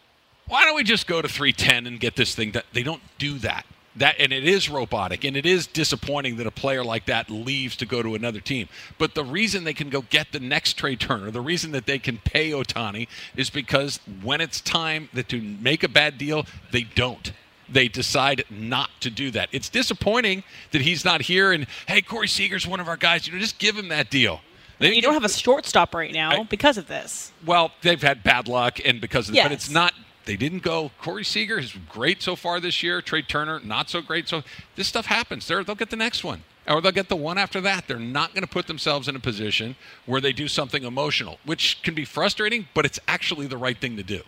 [0.48, 2.64] Why don't we just go to 310 and get this thing done?
[2.72, 3.66] They don't do that
[3.98, 7.76] that and it is robotic and it is disappointing that a player like that leaves
[7.78, 8.70] to go to another team.
[8.98, 12.00] But the reason they can go get the next Trea Turner, the reason that they
[12.00, 16.84] can pay Ohtani is because when it's time that to make a bad deal, they
[16.84, 17.32] don't.
[17.70, 19.50] They decide not to do that.
[19.52, 23.28] It's disappointing that he's not here and hey, Corey Seager's one of our guys.
[23.28, 24.42] You know, just give him that deal.
[24.80, 27.32] They You don't have a shortstop right now I- because of this.
[27.46, 29.94] well, they've had bad luck and because of the, but it's not
[30.28, 34.02] they didn't go Corey Seager is great so far this year, Trea Turner not so
[34.02, 34.28] great.
[34.28, 34.44] So
[34.76, 35.48] this stuff happens.
[35.48, 36.44] They're, they'll get the next one.
[36.68, 37.88] Or they'll get the one after that.
[37.88, 41.82] They're not going to put themselves in a position where they do something emotional, which
[41.82, 44.22] can be frustrating, but it's actually the right thing to do.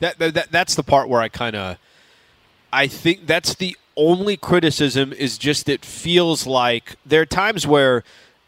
[0.00, 1.78] That, that, that that's the part where I kind of
[2.72, 8.02] I think that's the only criticism is just it feels like there are times where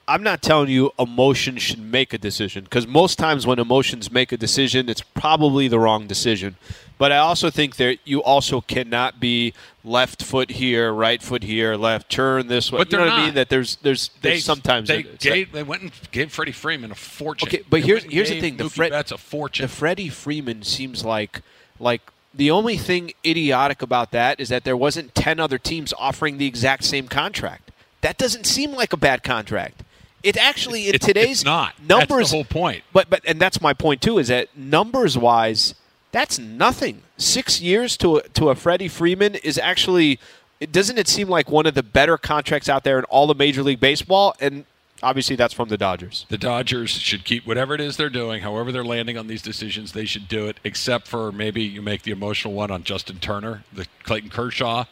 [0.08, 4.30] I'm not telling you emotion should make a decision because most times when emotions make
[4.30, 6.56] a decision, it's probably the wrong decision.
[6.98, 9.52] But I also think that you also cannot be
[9.84, 12.78] left foot here, right foot here, left turn this way.
[12.78, 13.26] But you know what I mean?
[13.26, 13.34] not.
[13.34, 16.94] That there's there's, They there's sometimes they gave, they went and gave Freddie Freeman a
[16.94, 17.48] fortune.
[17.48, 19.64] Okay, but They here's here's the thing: the Fred, Betts a fortune.
[19.64, 21.42] The Freddie Freeman seems like
[21.78, 22.00] like
[22.32, 26.46] the only thing idiotic about that is that there wasn't ten other teams offering the
[26.46, 27.72] exact same contract.
[28.00, 29.82] That doesn't seem like a bad contract.
[30.26, 31.74] It actually in It's- today's it's not.
[31.86, 32.30] That's the numbers.
[32.30, 32.82] whole point.
[32.92, 34.18] But but and that's my point too.
[34.18, 35.74] Is that numbers wise,
[36.12, 37.02] that's nothing.
[37.16, 40.18] Six years to a, to a Freddie Freeman is actually.
[40.58, 43.36] It, doesn't it seem like one of the better contracts out there in all of
[43.36, 44.34] Major League Baseball?
[44.40, 44.64] And
[45.02, 46.24] Obviously, that's from the Dodgers.
[46.30, 49.92] The Dodgers should keep whatever it is they're doing, however they're landing on these decisions,
[49.92, 53.62] they should do it, except for maybe you make the emotional one on Justin Turner,
[53.70, 54.86] the Clayton Kershaw.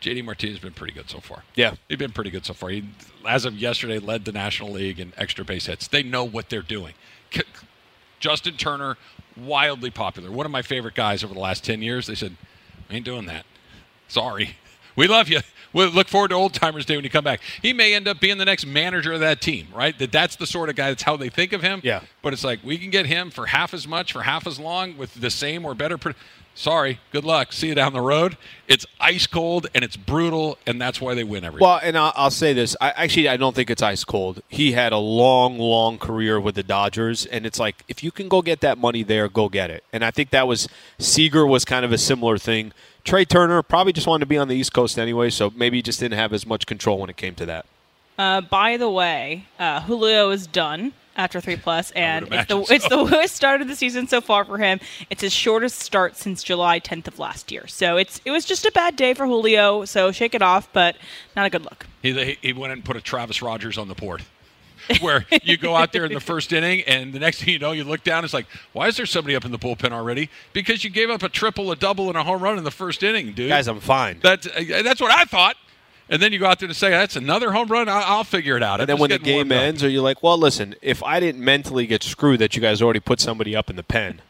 [0.00, 1.42] JD Martinez has been pretty good so far.
[1.54, 1.74] Yeah.
[1.88, 2.70] He's been pretty good so far.
[2.70, 2.84] He,
[3.26, 5.88] as of yesterday, led the National League in extra base hits.
[5.88, 6.94] They know what they're doing.
[8.20, 8.96] Justin Turner,
[9.36, 10.30] wildly popular.
[10.30, 12.06] One of my favorite guys over the last 10 years.
[12.06, 12.36] They said,
[12.88, 13.44] we ain't doing that.
[14.08, 14.56] Sorry.
[14.96, 15.40] We love you.
[15.72, 17.40] We look forward to Old Timers Day when you come back.
[17.62, 19.96] He may end up being the next manager of that team, right?
[19.98, 20.88] That that's the sort of guy.
[20.88, 21.80] That's how they think of him.
[21.84, 22.00] Yeah.
[22.22, 24.96] But it's like we can get him for half as much for half as long
[24.96, 25.98] with the same or better.
[25.98, 26.14] Pro-
[26.58, 26.98] Sorry.
[27.12, 27.52] Good luck.
[27.52, 28.36] See you down the road.
[28.66, 31.60] It's ice cold and it's brutal, and that's why they win every.
[31.60, 32.76] Well, and I'll, I'll say this.
[32.80, 34.42] I, actually, I don't think it's ice cold.
[34.48, 38.28] He had a long, long career with the Dodgers, and it's like if you can
[38.28, 39.84] go get that money there, go get it.
[39.92, 40.68] And I think that was
[40.98, 42.72] Seager was kind of a similar thing.
[43.04, 45.82] Trea Turner probably just wanted to be on the East Coast anyway, so maybe he
[45.82, 47.66] just didn't have as much control when it came to that.
[48.18, 52.76] Uh, by the way, uh, Julio is done after three plus, and it's the imagine
[52.76, 54.80] it's the worst start of the season so far for him.
[55.10, 57.66] It's his shortest start since July 10th of last year.
[57.66, 59.84] So it's it was just a bad day for Julio.
[59.84, 60.96] So shake it off, but
[61.36, 61.86] not a good look.
[62.00, 64.22] He, he went and put a Travis Rogers on the board.
[65.02, 67.72] Where you go out there in the first inning, and the next thing you know,
[67.72, 68.24] you look down.
[68.24, 70.30] It's like, why is there somebody up in the bullpen already?
[70.54, 73.02] Because you gave up a triple, a double, and a home run in the first
[73.02, 73.50] inning, dude.
[73.50, 74.20] Guys, I'm fine.
[74.22, 75.56] That's uh, that's what I thought.
[76.10, 77.88] And then you go out there to say that's another home run.
[77.88, 78.80] I'll, I'll figure it out.
[78.80, 81.86] And then when the game ends, are you like, well, listen, if I didn't mentally
[81.86, 84.22] get screwed that you guys already put somebody up in the pen,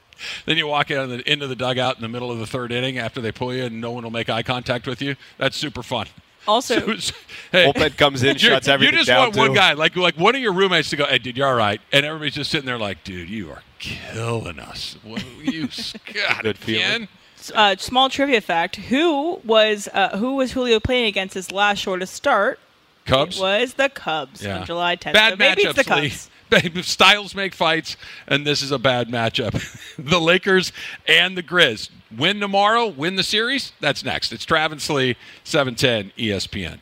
[0.46, 2.98] then you walk out the, into the dugout in the middle of the third inning
[2.98, 5.14] after they pull you, and no one will make eye contact with you.
[5.38, 6.08] That's super fun.
[6.48, 6.80] Also,
[7.52, 10.16] hey, bullpen comes in, you- shuts everything You just down, want one guy, like like
[10.16, 12.64] one of your roommates, to go, "Hey, dude, you're all right," and everybody's just sitting
[12.64, 14.96] there like, "Dude, you are killing us.
[15.04, 15.68] What, you,
[16.14, 17.08] God, Good feeling.
[17.54, 22.14] Uh, small trivia fact: Who was uh, who was Julio playing against his last shortest
[22.14, 22.58] start?
[23.04, 23.38] Cubs.
[23.38, 24.60] It was the Cubs Yeah.
[24.60, 25.14] on July 10th.
[25.14, 26.82] Bad so maybe it's the Lee.
[26.82, 29.52] Styles make fights, and this is a bad matchup.
[29.98, 30.72] the Lakers
[31.06, 33.72] and the Grizz win tomorrow, win the series.
[33.80, 34.32] That's next.
[34.32, 36.80] It's Travis Lee, seven ten ESPN.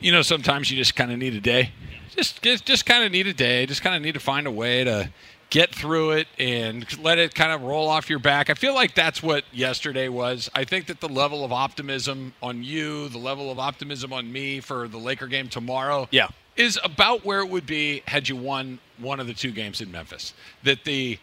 [0.00, 1.70] You know, sometimes you just kind of need a day.
[2.14, 3.66] Just, just, just kind of need a day.
[3.66, 5.10] Just kind of need to find a way to
[5.54, 8.50] get through it and let it kind of roll off your back.
[8.50, 10.50] I feel like that's what yesterday was.
[10.52, 14.58] I think that the level of optimism on you, the level of optimism on me
[14.58, 16.26] for the Laker game tomorrow, Yeah.
[16.56, 19.92] is about where it would be had you won one of the two games in
[19.92, 20.32] Memphis.
[20.64, 21.20] That the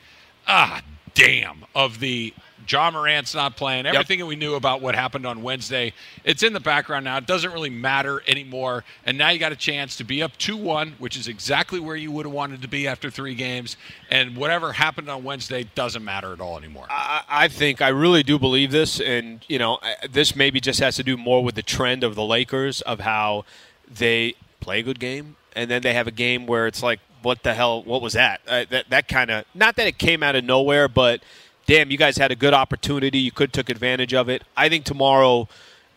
[0.48, 0.82] ah
[1.14, 2.34] damn of the
[2.72, 3.86] Ja Morant's not playing.
[3.86, 7.18] Everything that we knew about what happened on Wednesday, it's in the background now.
[7.18, 8.84] It doesn't really matter anymore.
[9.06, 11.96] And now you got a chance to be up 2 1, which is exactly where
[11.96, 13.78] you would have wanted to be after three games.
[14.10, 16.88] And whatever happened on Wednesday doesn't matter at all anymore.
[16.90, 19.80] I, I think I really do believe this, and you know,
[20.10, 23.46] this maybe just has to do more with the trend of the Lakers of how
[23.90, 27.44] they play a good game, and then they have a game where it's like, what
[27.44, 27.84] the hell?
[27.84, 28.42] What was that?
[28.48, 31.22] Uh, that that kind of not that it came out of nowhere, but
[31.66, 33.20] damn, you guys had a good opportunity.
[33.20, 34.44] You could took advantage of it.
[34.56, 35.48] I think tomorrow.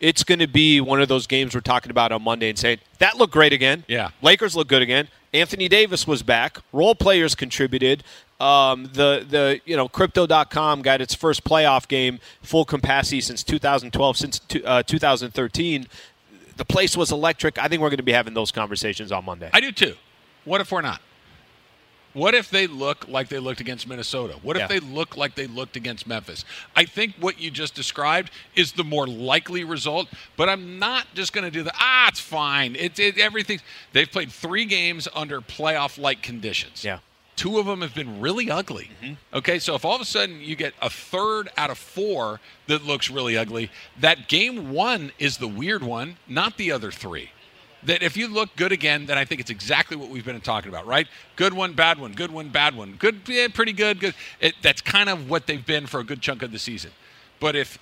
[0.01, 2.79] It's going to be one of those games we're talking about on Monday and saying
[2.99, 3.85] that looked great again.
[3.87, 4.09] Yeah.
[4.21, 5.07] Lakers look good again.
[5.33, 6.59] Anthony Davis was back.
[6.73, 8.03] Role players contributed.
[8.39, 14.17] Um, the the you know crypto.com got its first playoff game full capacity since 2012
[14.17, 15.87] since two, uh, 2013.
[16.57, 17.57] The place was electric.
[17.57, 19.49] I think we're going to be having those conversations on Monday.
[19.53, 19.95] I do too.
[20.43, 21.01] What if we're not?
[22.15, 24.35] What if they look like they looked against Minnesota?
[24.41, 24.67] What if Yeah.
[24.67, 26.45] they look like they looked against Memphis?
[26.73, 31.33] I think what you just described is the more likely result, but I'm not just
[31.33, 32.77] going to do the ah, it's fine.
[32.79, 33.59] It's it, everything.
[33.91, 36.85] They've played three games under playoff-like conditions.
[36.85, 36.99] Yeah.
[37.35, 38.91] Two of them have been really ugly.
[39.33, 42.85] Okay, so if all of a sudden you get a third out of four that
[42.85, 47.31] looks really ugly, that game one is the weird one, not the other three
[47.85, 50.69] that if you look good again, then I think it's exactly what we've been talking
[50.69, 51.07] about, right?
[51.35, 54.15] Good one, bad one, good one, bad one, good, yeah, pretty good, good.
[54.39, 56.91] It, that's kind of what they've been for a good chunk of the season.
[57.39, 57.77] But if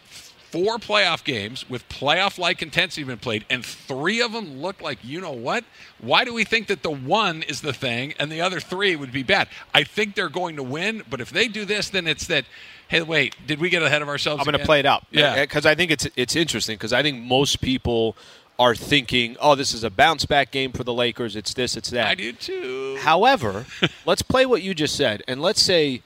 [0.53, 4.99] four playoff games with playoff-like intensity have been played, and three of them look like
[5.03, 5.63] you know what,
[5.99, 9.11] why do we think that the one is the thing and the other three would
[9.11, 9.47] be bad?
[9.73, 12.45] I think they're going to win, but if they do this, then it's that.
[12.87, 14.41] Hey, wait, did we get ahead of ourselves?
[14.41, 15.07] I'm going to play it out.
[15.09, 15.41] Yeah.
[15.41, 18.15] because I think it's it's interesting because I think most people
[18.59, 21.35] are thinking, oh, this is a bounce back game for the Lakers.
[21.35, 22.07] It's this, it's that.
[22.07, 22.97] I do too.
[23.01, 23.65] However,
[24.05, 26.01] let's play what you just said, and let's say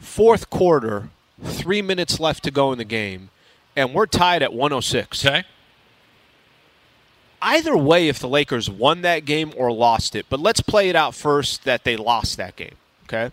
[0.00, 1.10] fourth quarter,
[1.42, 3.30] three minutes left to go in the game,
[3.74, 5.24] and we're tied at 106.
[5.24, 5.44] Okay.
[7.42, 10.96] Either way, if the Lakers won that game or lost it, but let's play it
[10.96, 12.74] out first that they lost that game.
[13.04, 13.30] Okay.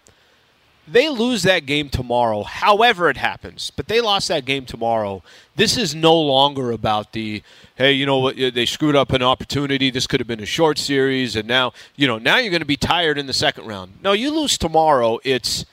[0.88, 5.24] They lose that game tomorrow, however it happens, but they lost that game tomorrow.
[5.56, 7.41] This is no longer about the
[7.76, 9.89] hey, you know what, they screwed up an opportunity.
[9.89, 12.65] This could have been a short series, and now you know now you're going to
[12.65, 13.93] be tired in the second round.
[14.02, 15.19] No, you lose tomorrow.
[15.24, 15.65] It's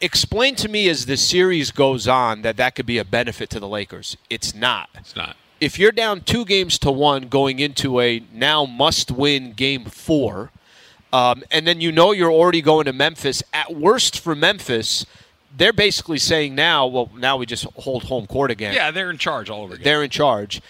[0.00, 3.60] explain to me as the series goes on that that could be a benefit to
[3.60, 4.16] the Lakers.
[4.28, 4.90] It's not.
[4.94, 5.36] It's not.
[5.58, 10.50] If you're down two games to one going into a now must win game four,
[11.16, 15.06] um, and then you know you're already going to Memphis, at worst for Memphis,
[15.56, 18.74] they're basically saying now, well, now we just hold home court again.
[18.74, 19.84] Yeah, they're in charge all over again.
[19.84, 20.60] They're in charge.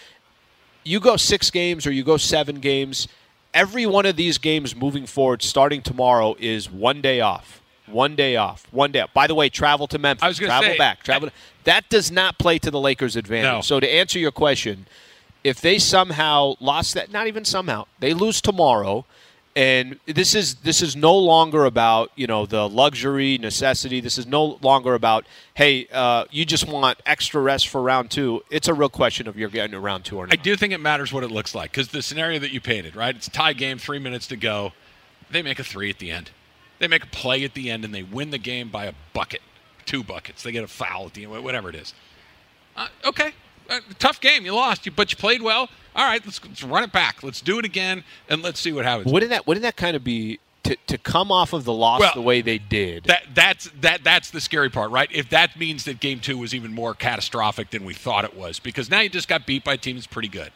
[0.85, 3.09] You go six games or you go seven games.
[3.53, 7.61] Every one of these games moving forward, starting tomorrow, is one day off.
[7.87, 8.69] One day off.
[8.71, 9.13] One day off.
[9.13, 10.23] By the way, travel to Memphis.
[10.23, 11.03] I was travel say, back.
[11.03, 11.31] Travel.
[11.65, 13.51] that does not play to the Lakers' advantage.
[13.51, 13.61] No.
[13.63, 14.87] So to answer your question,
[15.43, 19.07] if they somehow lost that, not even somehow, they lose tomorrow,
[19.57, 24.01] and this is this is no longer about you know the luxury necessity.
[24.01, 28.45] This is no longer about hey, uh, you just want extra rest for round two.
[28.51, 30.35] It's a real question of you're getting to round two or not.
[30.35, 32.95] I do think it matters what it looks like because the scenario that you painted,
[32.95, 33.17] right?
[33.17, 34.73] It's a tie game, three minutes to go.
[35.31, 36.31] They make a three at the end.
[36.79, 39.41] They make a play at the end and they win the game by a bucket,
[39.87, 40.43] two buckets.
[40.43, 41.95] They get a foul at the end, whatever it is.
[42.77, 43.33] Uh, okay,
[43.69, 44.45] uh, tough game.
[44.45, 45.69] You lost, you, but you played well.
[45.95, 47.23] All right, let's, let's run it back.
[47.23, 49.11] Let's do it again and let's see what happens.
[49.11, 52.13] Wouldn't that wouldn't that kind of be to, to come off of the loss Well,
[52.15, 53.05] the way they did?
[53.05, 55.09] That that's that that's the scary part, right?
[55.11, 58.59] If that means that game two was even more catastrophic than we thought it was,
[58.59, 60.53] because now you just got beat by a team that's pretty good.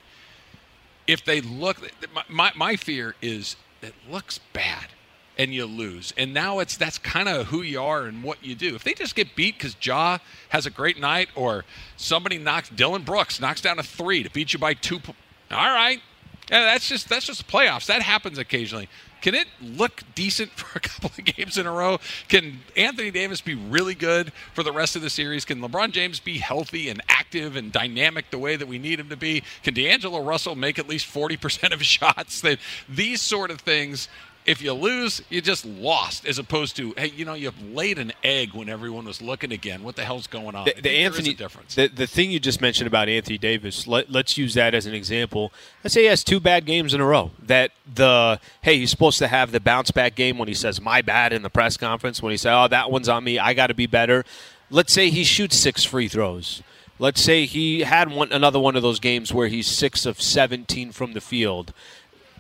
[1.07, 1.79] If they look,
[2.15, 4.89] my my, my fear is it looks bad,
[5.41, 8.55] and you lose, and now it's that's kind of who you are and what you
[8.55, 8.75] do.
[8.75, 10.19] If they just get beat because Ja
[10.51, 11.65] has a great night, or
[11.97, 15.01] somebody knocks Dillon Brooks knocks down a three to beat you by two,
[15.51, 15.99] all right,
[16.51, 17.87] yeah, that's just that's just playoffs.
[17.87, 18.91] That happens occasionally.
[19.23, 22.01] Can it look decent for a couple of games in a row?
[22.29, 25.47] Can Anthony Davis be really good for the rest of the series?
[25.47, 29.09] Can LeBron James be healthy and active and dynamic the way that we need him
[29.09, 29.43] to be?
[29.63, 32.43] Can D'Angelo Russell make at least 40% of his shots?
[32.43, 34.09] That these sort of things
[34.51, 38.13] if you lose, you just lost, as opposed to, hey, you know, you've laid an
[38.25, 39.85] egg when everyone was looking again.
[39.85, 40.65] What the hell's going on?
[40.65, 41.77] the, the Anthony a difference.
[41.77, 44.95] The, the thing you just mentioned about Anthony Davis, let, let's use that as an
[44.95, 45.53] example.
[45.85, 47.31] Let's say he has two bad games in a row.
[47.47, 51.01] That the hey, he's supposed to have the bounce back game when he says my
[51.01, 52.21] bad in the press conference.
[52.21, 54.25] When he said, oh, that one's on me, I got to be better.
[54.69, 56.61] Let's say he shoots six free throws.
[56.99, 60.91] Let's say he had one another one of those games where he's six of seventeen
[60.91, 61.73] from the field.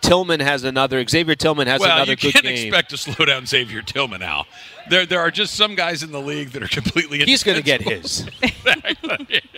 [0.00, 1.06] Tillman has another.
[1.06, 1.88] Xavier Tillman has another.
[1.88, 2.66] well, another you can't game.
[2.68, 4.46] expect to slow down Xavier Tillman now.
[4.88, 7.18] There, there are just some guys in the league that are completely.
[7.24, 8.32] He's going to get indispensable.
[8.40, 9.40] his.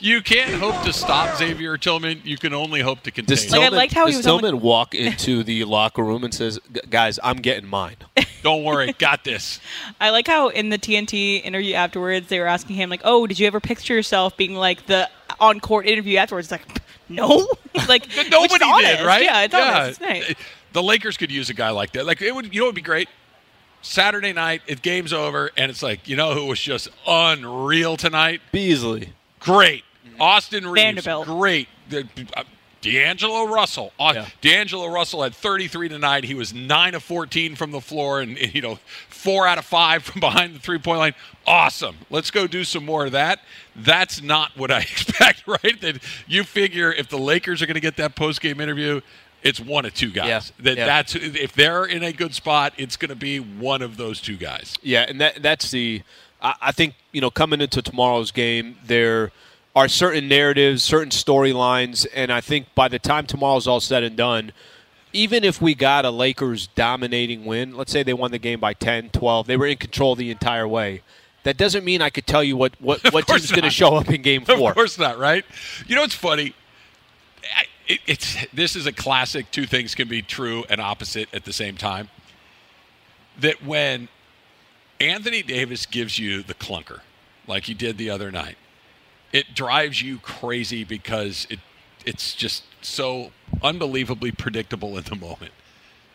[0.00, 2.20] You can't hope to stop Xavier Tillman.
[2.24, 3.34] You can only hope to contain.
[3.36, 3.50] Does him.
[3.52, 6.32] Like, I Tillman, liked how he was on the- walk into the locker room and
[6.34, 6.58] says,
[6.90, 7.96] "Guys, I'm getting mine."
[8.42, 9.60] Don't worry, got this.
[10.00, 13.38] I like how in the TNT interview afterwards they were asking him like, "Oh, did
[13.38, 15.08] you ever picture yourself being like the
[15.40, 17.46] on court interview afterwards?" It's like, no,
[17.88, 18.96] like which is Nobody honest.
[18.98, 19.22] did, right?
[19.22, 19.88] Yeah, it's honest.
[19.90, 20.34] It's nice.
[20.72, 22.06] The Lakers could use a guy like that.
[22.06, 23.08] Like it would, you know, it would be great.
[23.80, 28.40] Saturday night, it game's over, and it's like, you know, who was just unreal tonight?
[28.52, 29.12] Beasley.
[29.40, 29.84] Great,
[30.18, 30.82] Austin Reaves.
[31.04, 31.26] Vanderbilt.
[31.26, 32.42] Great, The- uh,
[32.80, 33.92] D'Angelo Russell.
[33.98, 34.26] Uh, Yeah.
[34.40, 36.24] D'Angelo Russell had 33 tonight.
[36.24, 40.02] He was nine of 14 from the floor, and you know, four out of five
[40.04, 41.14] from behind the three-point line.
[41.46, 41.96] Awesome.
[42.10, 43.40] Let's go do some more of that.
[43.74, 45.80] That's not what I expect, right?
[45.80, 49.00] That you figure if the Lakers are going to get that post-game interview.
[49.40, 50.26] It's one of two guys.
[50.58, 50.64] Yeah.
[50.64, 50.86] That Yeah.
[50.86, 54.36] that's if they're in a good spot, it's going to be one of those two
[54.36, 54.76] guys.
[54.82, 56.02] Yeah, and that that's the.
[56.42, 59.30] I, I think you know coming into tomorrow's game, there
[59.76, 64.16] are certain narratives, certain storylines, and I think by the time tomorrow's all said and
[64.16, 64.52] done,
[65.12, 68.74] even if we got a Lakers dominating win, let's say they won the game by
[68.74, 71.02] 10, 12, they were in control the entire way.
[71.44, 74.10] That doesn't mean I could tell you what what, what team's going to show up
[74.10, 74.70] in game four.
[74.70, 75.44] Of course not, right?
[75.86, 76.54] You know what's funny?
[77.56, 79.50] I- It, it's this is a classic.
[79.50, 82.10] Two things can be true and opposite at the same time.
[83.40, 84.08] That when
[85.00, 87.00] Anthony Davis gives you the clunker,
[87.46, 88.56] like he did the other night,
[89.32, 91.58] it drives you crazy because it
[92.06, 95.52] it's just so unbelievably predictable in the moment.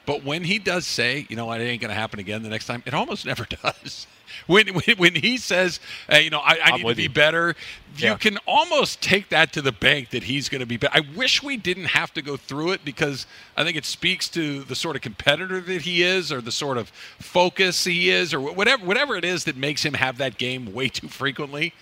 [0.06, 2.66] But when he does say, you know it ain't going to happen again the next
[2.68, 4.08] time, it almost never does.
[4.48, 7.10] When when, when he says, hey, you know, I, I need to be you.
[7.10, 7.56] better,
[7.98, 8.16] you Yeah.
[8.18, 10.94] can almost take that to the bank that he's going to be better.
[10.98, 14.64] I wish we didn't have to go through it because I think it speaks to
[14.64, 18.42] the sort of competitor that he is, or the sort of focus he is, or
[18.42, 21.74] whatever whatever it is that makes him have that game way too frequently.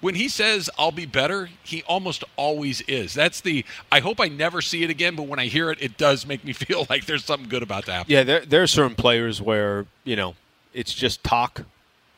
[0.00, 3.12] When he says I'll be better, he almost always is.
[3.14, 5.98] That's the I hope I never see it again, but when I hear it, it
[5.98, 8.12] does make me feel like there's something good about to happen.
[8.12, 10.34] Yeah, there there are certain players where you know
[10.72, 11.62] it's just talk,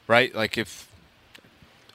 [0.06, 0.34] right?
[0.34, 0.88] Like if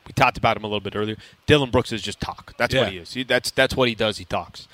[0.06, 2.54] we talked about him a little bit earlier, Dillon Brooks is just talk.
[2.58, 2.84] That's Yeah.
[2.84, 3.14] what he is.
[3.14, 4.18] He, that's that's what he does.
[4.18, 4.68] He talks.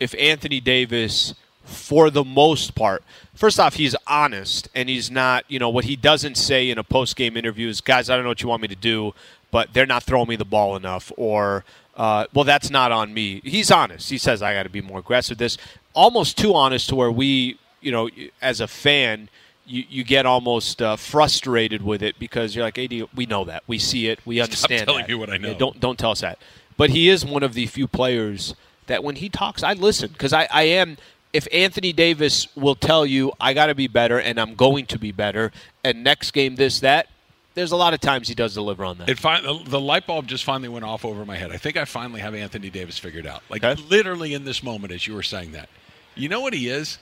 [0.00, 1.34] If Anthony Davis,
[1.64, 5.44] for the most part, first off, he's honest and he's not.
[5.48, 8.24] You know what he doesn't say in a post game interview is, "Guys, I don't
[8.24, 9.14] know what you want me to do,
[9.52, 11.64] but they're not throwing me the ball enough," or
[11.96, 14.10] uh, "Well, that's not on me." He's honest.
[14.10, 15.56] He says, "I got to be more aggressive." This
[15.94, 19.28] almost too honest to where we, you know, as a fan.
[19.64, 23.62] You, you get almost uh, frustrated with it because you're like, AD, we know that.
[23.68, 24.18] We see it.
[24.26, 25.08] We understand telling that.
[25.08, 25.50] me what I know.
[25.50, 26.40] Yeah, don't don't tell us that.
[26.76, 30.32] But he is one of the few players that when he talks, I listen because
[30.32, 30.96] I, I am.
[31.32, 34.98] If Anthony Davis will tell you, I got to be better and I'm going to
[34.98, 35.50] be better,
[35.82, 37.06] and next game this that,
[37.54, 39.08] there's a lot of times he does deliver on that.
[39.08, 41.50] It fin- the, light bulb just finally went off over my head.
[41.52, 43.42] I think I finally have Anthony Davis figured out.
[43.50, 43.80] Like Okay.
[43.88, 45.68] literally in this moment, as you were saying that.
[46.14, 46.98] You know what he is?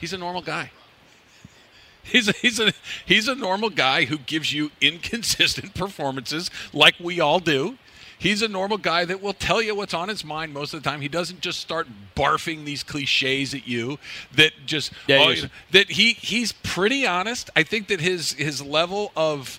[0.00, 0.70] He's a normal guy.
[2.02, 2.72] He's a, he's a
[3.04, 7.78] he's a normal guy who gives you inconsistent performances, like we all do.
[8.18, 10.88] He's a normal guy that will tell you what's on his mind most of the
[10.88, 11.00] time.
[11.02, 13.98] He doesn't just start barfing these cliches at you
[14.36, 15.46] that just Yeah, oh, is.
[15.72, 17.50] that he he's pretty honest.
[17.56, 19.58] I think that his his level of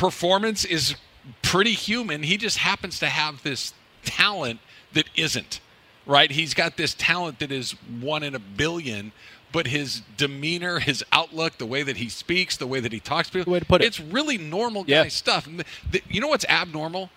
[0.00, 0.94] performance is
[1.42, 2.22] pretty human.
[2.22, 4.58] He just happens to have this talent
[4.94, 5.60] that isn't,
[6.06, 6.30] right?
[6.30, 9.12] He's got this talent that is one in a billion,
[9.52, 13.28] but his demeanor, his outlook, the way that he speaks, the way that he talks
[13.28, 13.86] to people, way to put it.
[13.88, 15.08] it's really normal guy Yeah.
[15.08, 15.46] stuff.
[15.90, 17.10] The- you know what's abnormal?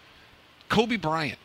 [0.67, 1.39] Kobe Bryant.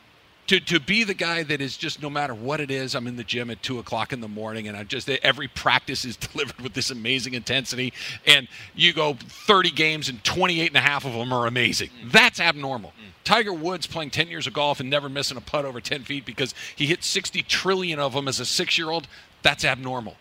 [0.49, 3.17] To, to be the guy that is just no matter what it is, I'm in
[3.17, 6.61] the gym at two o'clock in the morning, and I just every practice is delivered
[6.63, 7.93] with this amazing intensity.
[8.27, 11.91] And you go 30 games, and 28 and a half of them are amazing.
[12.03, 12.13] Mm.
[12.13, 12.91] That's abnormal.
[12.91, 13.13] Mm.
[13.25, 16.25] Tiger Woods playing 10 years of golf and never missing a putt over 10 feet
[16.25, 19.07] because he hit 60 trillion of them as a six year old.
[19.43, 20.17] That's abnormal.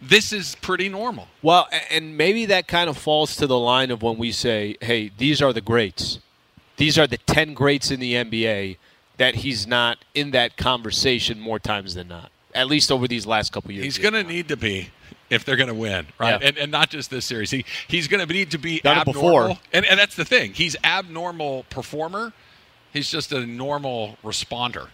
[0.00, 1.26] This is pretty normal.
[1.42, 5.10] Well, and maybe that kind of falls to the line of when we say, "Hey,
[5.18, 6.20] these are the greats.
[6.76, 8.78] These are the 10 greats in the NBA."
[9.18, 12.30] That he's not in that conversation more times than not.
[12.54, 13.84] At least over these last couple years.
[13.84, 14.90] He's going to need to be
[15.30, 16.40] if they're going to win, right?
[16.40, 16.48] Yeah.
[16.48, 17.50] And, and not just this series.
[17.50, 19.58] He he's going to need to be Done abnormal.
[19.72, 20.52] And, and that's the thing.
[20.52, 22.32] He's abnormal performer.
[22.92, 24.88] He's just a normal responder.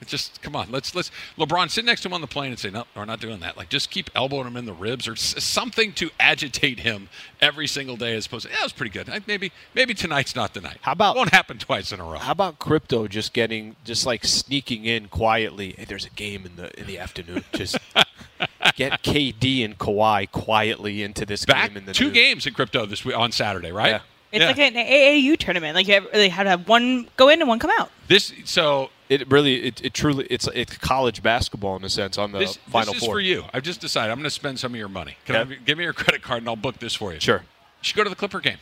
[0.00, 0.68] It's just come on.
[0.70, 3.20] Let's let's LeBron sit next to him on the plane and say no, we're not
[3.20, 3.56] doing that.
[3.56, 7.08] Like just keep elbowing him in the ribs or s- something to agitate him
[7.40, 8.14] every single day.
[8.16, 9.08] As opposed to yeah, that was pretty good.
[9.10, 10.78] I- Maybe maybe tonight's not the night.
[10.82, 12.18] How about- won't happen twice in a row?
[12.18, 15.74] How about crypto just getting just like sneaking in quietly?
[15.76, 17.44] Hey, there's a game in the in the afternoon.
[17.52, 17.76] Just
[18.76, 22.12] get KD and Kawhi quietly into this Back game in the two noon.
[22.14, 23.88] games in crypto this week on Saturday, right?
[23.90, 24.00] Yeah.
[24.30, 24.48] It's Yeah.
[24.48, 25.74] like an AAU tournament.
[25.74, 27.90] Like you have, they had to have one go in and one come out.
[28.08, 28.32] this.
[28.44, 32.40] So It really, it, it truly, it's it's college basketball in a sense on the
[32.40, 33.16] this, final this is four.
[33.16, 33.44] for you.
[33.54, 35.16] I've just decided I'm going to spend some of your money.
[35.24, 37.20] Can I give me your credit card and I'll book this for you.
[37.20, 37.38] Sure.
[37.38, 37.44] You
[37.82, 38.58] should go to the Clipper game.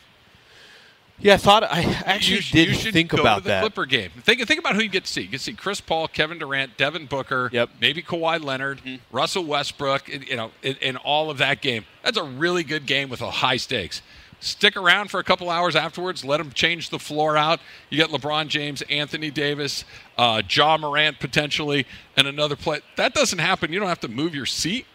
[1.19, 3.61] Yeah, I thought I actually did you should think go about to the that.
[3.61, 4.11] Clipper game.
[4.21, 5.21] Think think about who you get to see.
[5.21, 7.69] You get to see Chris Paul, Kevin Durant, Devin Booker, Yep.
[7.81, 8.97] maybe Kawhi Leonard, mm-hmm.
[9.15, 10.13] Russell Westbrook.
[10.13, 11.85] and, You know, in, in all of that game.
[12.03, 14.03] That's a really good game with a high stakes.
[14.39, 16.23] Stick around for a couple hours afterwards.
[16.23, 17.59] Let them change the floor out.
[17.89, 19.83] You get LeBron James, Anthony Davis,
[20.17, 22.81] uh, Ja Morant potentially, and another play.
[22.97, 23.73] That doesn't happen.
[23.73, 24.85] You don't have to move your seat.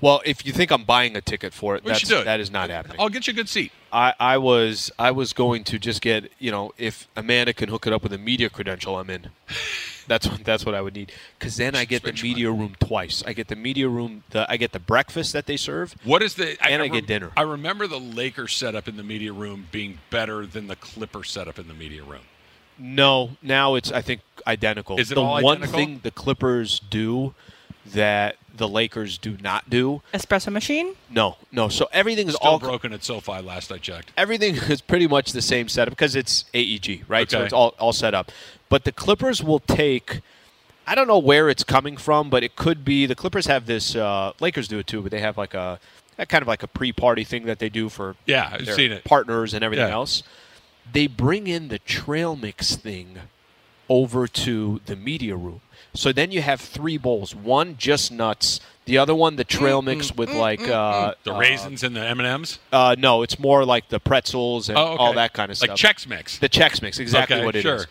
[0.00, 2.24] Well, if you think I'm buying a ticket for it, We that's, it.
[2.24, 2.96] that is not happening.
[3.00, 3.72] I'll get you a good seat.
[3.92, 7.86] I, I was I was going to just get you know if Amanda can hook
[7.86, 9.28] it up with a media credential, I'm in.
[10.06, 13.22] That's what that's what I would need because then I get the media room twice.
[13.24, 14.24] I get the media room.
[14.30, 15.94] The I get the breakfast that they serve.
[16.02, 16.56] What is the?
[16.66, 17.30] And I rem- get dinner.
[17.36, 21.60] I remember the Lakers setup in the media room being better than the Clipper setup
[21.60, 22.22] in the media room.
[22.76, 24.98] No, now it's I think identical.
[24.98, 25.78] Is it the all one identical?
[25.78, 27.34] thing the Clippers do
[27.92, 30.02] that the Lakers do not do?
[30.12, 30.94] Espresso machine.
[31.08, 31.68] No, no.
[31.68, 33.40] So everything is Still all broken at SoFi.
[33.40, 34.12] Last I checked.
[34.16, 37.30] everything is pretty much the same setup because it's AEG, right?
[37.30, 38.30] So it's all all set up.
[38.68, 40.20] But the Clippers will take.
[40.86, 43.94] I don't know where it's coming from, but it could be the Clippers have this.
[43.94, 45.78] Uh, Lakers do it too, but they have like a
[46.28, 49.04] kind of like a pre-party thing that they do for Yeah, I've their seen it.
[49.04, 49.94] partners and everything Yeah.
[49.94, 50.22] else.
[50.92, 53.20] They bring in the trail mix thing
[53.88, 55.60] over to the media room.
[55.94, 57.34] So then you have three bowls.
[57.34, 58.60] One just nuts.
[58.84, 62.18] The other one the trail mix with like uh, The uh, raisins and the M
[62.20, 62.58] and M's.
[62.72, 64.96] uh, no, it's more like the pretzels and Oh, okay.
[65.02, 65.70] all that kind of stuff.
[65.70, 65.96] Like stuff.
[65.96, 66.38] Chex Mix.
[66.38, 67.62] The Chex Mix, exactly Okay, what it is.
[67.62, 67.86] sure.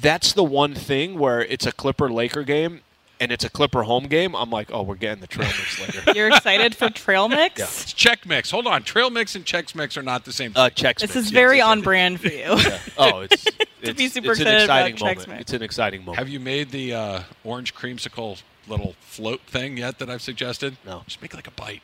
[0.00, 2.82] That's the one thing where it's a Clipper Laker game
[3.20, 4.34] and it's a Clipper home game.
[4.36, 6.12] I'm like, oh, we're getting the trail mix later.
[6.18, 7.58] You're excited for trail mix?
[7.58, 7.64] Yeah.
[7.64, 8.50] It's Chex Mix.
[8.50, 8.82] Hold on.
[8.82, 10.52] Trail Mix and Chex Mix are not the same.
[10.52, 10.62] Thing.
[10.62, 12.38] Uh, Chex This Mix, is yes, very yes, on brand for you.
[12.38, 12.78] yeah.
[12.96, 13.46] Oh, it's
[13.82, 15.28] it's, be super it's an excited about exciting Chex moment.
[15.28, 15.40] Mix.
[15.40, 16.18] It's an exciting moment.
[16.18, 20.76] Have you made the uh, orange creamsicle little float thing yet that I've suggested?
[20.86, 21.02] No.
[21.06, 21.82] Just make like a bite.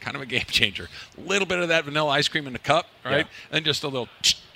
[0.00, 0.88] kind of a game changer.
[1.18, 3.26] A little bit of that vanilla ice cream in the cup, right?
[3.50, 3.56] Yeah.
[3.56, 4.08] And just a little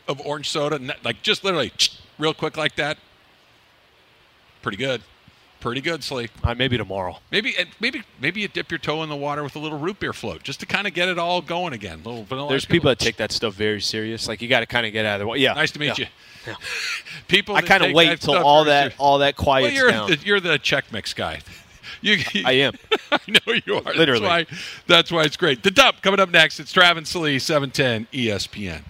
[0.07, 1.73] of orange soda, and that- like just literally
[2.19, 2.97] real quick like that.
[4.63, 5.03] Pretty good.
[5.61, 6.29] Pretty good, Slee.
[6.45, 7.19] Uh, maybe tomorrow.
[7.33, 10.13] Maybe maybe maybe you dip your toe in the water with a little root beer
[10.13, 11.99] float just to kind of get it all going again.
[12.05, 12.49] little vanilla.
[12.49, 14.29] There's people that take that stuff very serious.
[14.29, 15.39] Like you got to kind of get out of the way.
[15.39, 15.55] Yeah.
[15.55, 16.07] Nice to meet Yeah.
[16.47, 16.55] you.
[17.29, 17.57] people.
[17.57, 20.11] I kind of wait till all that serious- all that Well, quiets you're down.
[20.11, 21.41] the, you're the Chex Mix guy.
[22.01, 22.75] You, I am.
[23.11, 23.93] I know you are.
[23.95, 24.21] Literally.
[24.21, 25.65] That's why, that's why it's great.
[25.65, 26.61] The dump coming up next.
[26.61, 28.83] It's Travis Lee, 710 ESPN.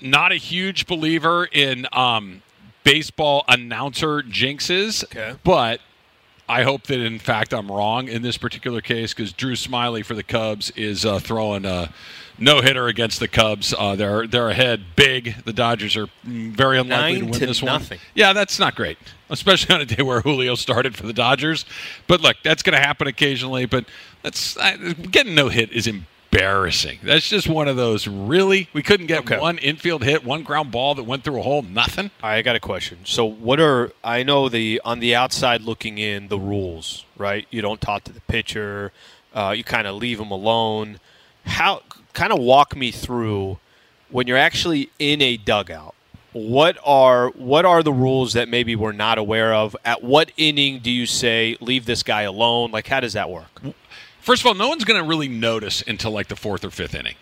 [0.00, 2.42] Not a huge believer in um,
[2.84, 5.34] baseball announcer jinxes, Okay.
[5.44, 5.80] but
[6.48, 10.14] I hope that in fact I'm wrong in this particular case because Drew Smyly for
[10.14, 11.92] the Cubs is uh, throwing a
[12.38, 13.72] no hitter against the Cubs.
[13.76, 15.36] Uh, they're they're ahead big.
[15.44, 17.98] The Dodgers are very unlikely Nine to win to this nothing.
[17.98, 18.06] one.
[18.14, 18.98] Yeah, that's not great,
[19.30, 21.64] especially on a day where Julio started for the Dodgers.
[22.08, 23.66] But look, that's going to happen occasionally.
[23.66, 23.84] But
[24.22, 26.08] that's I, getting no hit is embarrassing.
[27.02, 28.06] That's just one of those.
[28.08, 29.38] Really, we couldn't get Okay.
[29.38, 31.62] one infield hit, one ground ball that went through a hole.
[31.62, 32.10] Nothing.
[32.22, 32.98] I got a question.
[33.04, 37.46] So, what are I know the on the outside looking in the rules, right?
[37.50, 38.92] You don't talk to the pitcher.
[39.34, 40.98] Uh, you kind of leave them alone.
[41.46, 43.58] How kind of walk me through
[44.10, 45.94] when you're actually in a dugout.
[46.32, 49.76] What are what are the rules that maybe we're not aware of?
[49.84, 52.70] At what inning do you say leave this guy alone?
[52.70, 53.60] Like, how does that work?
[54.22, 56.94] First of all, no one's going to really notice until like the fourth or fifth
[56.94, 57.16] inning,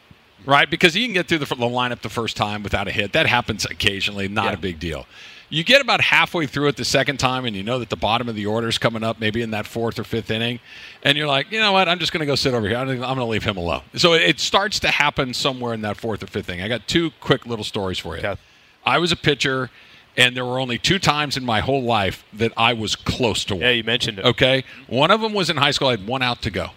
[0.46, 0.68] right?
[0.70, 3.12] Because you can get through the, the lineup the first time without a hit.
[3.12, 4.52] That happens occasionally, not Yeah.
[4.52, 5.06] a big deal.
[5.52, 8.28] You get about halfway through it the second time, and you know that the bottom
[8.28, 10.60] of the order is coming up, maybe in that fourth or fifth inning,
[11.02, 11.88] and you're like, you know what?
[11.88, 12.76] I'm just going to go sit over here.
[12.76, 13.82] I'm going to leave him alone.
[13.96, 16.62] So it, it starts to happen somewhere in that fourth or fifth inning.
[16.62, 18.24] I got two quick little stories for you.
[18.24, 18.40] Okay.
[18.86, 19.70] I was a pitcher,
[20.16, 23.54] and there were only two times in my whole life that I was close to
[23.54, 23.62] one.
[23.62, 24.24] Yeah, you mentioned it.
[24.26, 24.62] Okay.
[24.86, 25.88] One of them was in high school.
[25.88, 26.70] I had one out to go.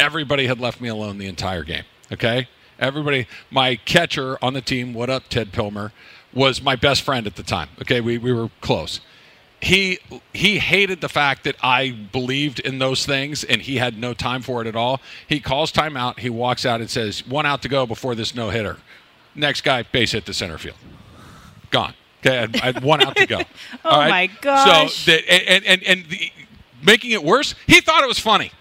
[0.00, 1.84] Everybody had left me alone the entire game.
[2.10, 2.48] Okay.
[2.78, 5.92] Everybody, my catcher on the team, what up, Ted Pilmer,
[6.32, 7.68] was my best friend at the time.
[7.82, 8.00] Okay.
[8.00, 9.00] We, we were close.
[9.62, 9.98] He
[10.32, 14.40] he hated the fact that I believed in those things and he had no time
[14.40, 15.02] for it at all.
[15.28, 16.18] He calls timeout.
[16.20, 18.78] He walks out and says, one out to go before this no hitter.
[19.34, 20.78] Next guy, base hit to center field.
[21.70, 21.92] Gone.
[22.20, 23.40] Okay, I had, one out to go.
[23.84, 24.10] Oh, right?
[24.10, 24.94] my gosh.
[24.94, 26.30] So the, and and and the,
[26.82, 28.52] making it worse, he thought it was funny.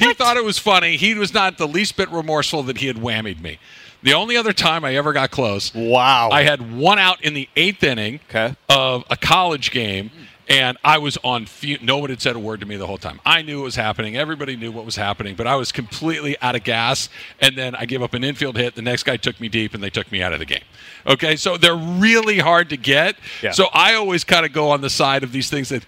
[0.00, 0.96] He thought it was funny.
[0.96, 3.58] He was not the least bit remorseful that he had whammied me.
[4.02, 6.30] The only other time I ever got close, Wow.
[6.32, 8.54] I had one out in the eighth inning Okay.
[8.68, 10.10] of a college game,
[10.48, 11.44] and I was on.
[11.46, 13.20] Fu- no one had said a word to me the whole time.
[13.26, 14.16] I knew it was happening.
[14.16, 17.08] Everybody knew what was happening, but I was completely out of gas.
[17.40, 18.74] And then I gave up an infield hit.
[18.74, 20.64] The next guy took me deep, and they took me out of the game.
[21.06, 23.16] Okay, so they're really hard to get.
[23.42, 23.50] Yeah.
[23.52, 25.84] So I always kind of go on the side of these things that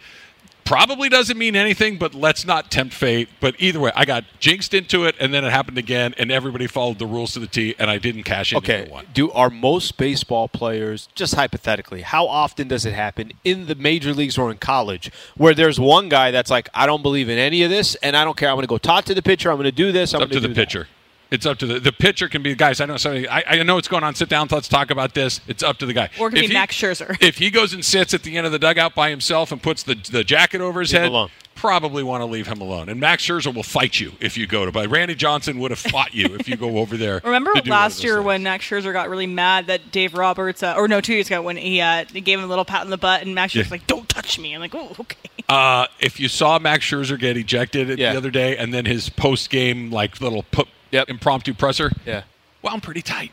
[0.65, 3.29] probably doesn't mean anything, but let's not tempt fate.
[3.41, 6.67] But either way, I got jinxed into it, and then it happened again, and everybody
[6.67, 8.87] followed the rules to the T, and I didn't cash in Okay.
[8.89, 9.07] one.
[9.13, 12.03] Do are most baseball players just hypothetically?
[12.03, 16.09] How often does it happen in the major leagues or in college where there's one
[16.09, 18.49] guy that's like, I don't believe in any of this, and I don't care.
[18.49, 19.51] I'm going to go talk to the pitcher.
[19.51, 20.15] I'm going to do this.
[20.15, 20.89] I'm going to the that." pitcher.
[21.33, 22.80] It's up to the the pitcher can be guys.
[22.80, 23.26] I know somebody.
[23.28, 24.14] I, I know what's going on.
[24.14, 24.47] Sit down.
[24.51, 25.41] Let's talk about this.
[25.49, 26.11] It's up to the guy.
[26.20, 27.16] Or it could If be Max Scherzer.
[27.22, 29.83] If he goes and sits at the end of the dugout by himself and puts
[29.83, 31.30] the the jacket over his Leave head, alone.
[31.55, 32.89] probably want to leave him alone.
[32.91, 34.72] And Max Scherzer will fight you if you go to.
[34.72, 37.20] But Randy Johnson would have fought you if you go over there.
[37.24, 38.26] Remember to do one of last year things.
[38.26, 41.41] when Max Scherzer got really mad that Dave Roberts, uh, or no, two years ago
[41.41, 43.66] when he, uh, he gave him a little pat on the butt, and Max Scherzer's
[43.68, 43.70] Yeah.
[43.70, 45.16] like, "Don't touch me." I'm like, "Oh, okay."
[45.49, 48.12] Uh, if you saw Max Scherzer get ejected Yeah.
[48.12, 51.09] the other day, and then his post game like little pu- Yep.
[51.11, 52.22] impromptu presser, Yeah.
[52.62, 53.32] well, I'm pretty tight.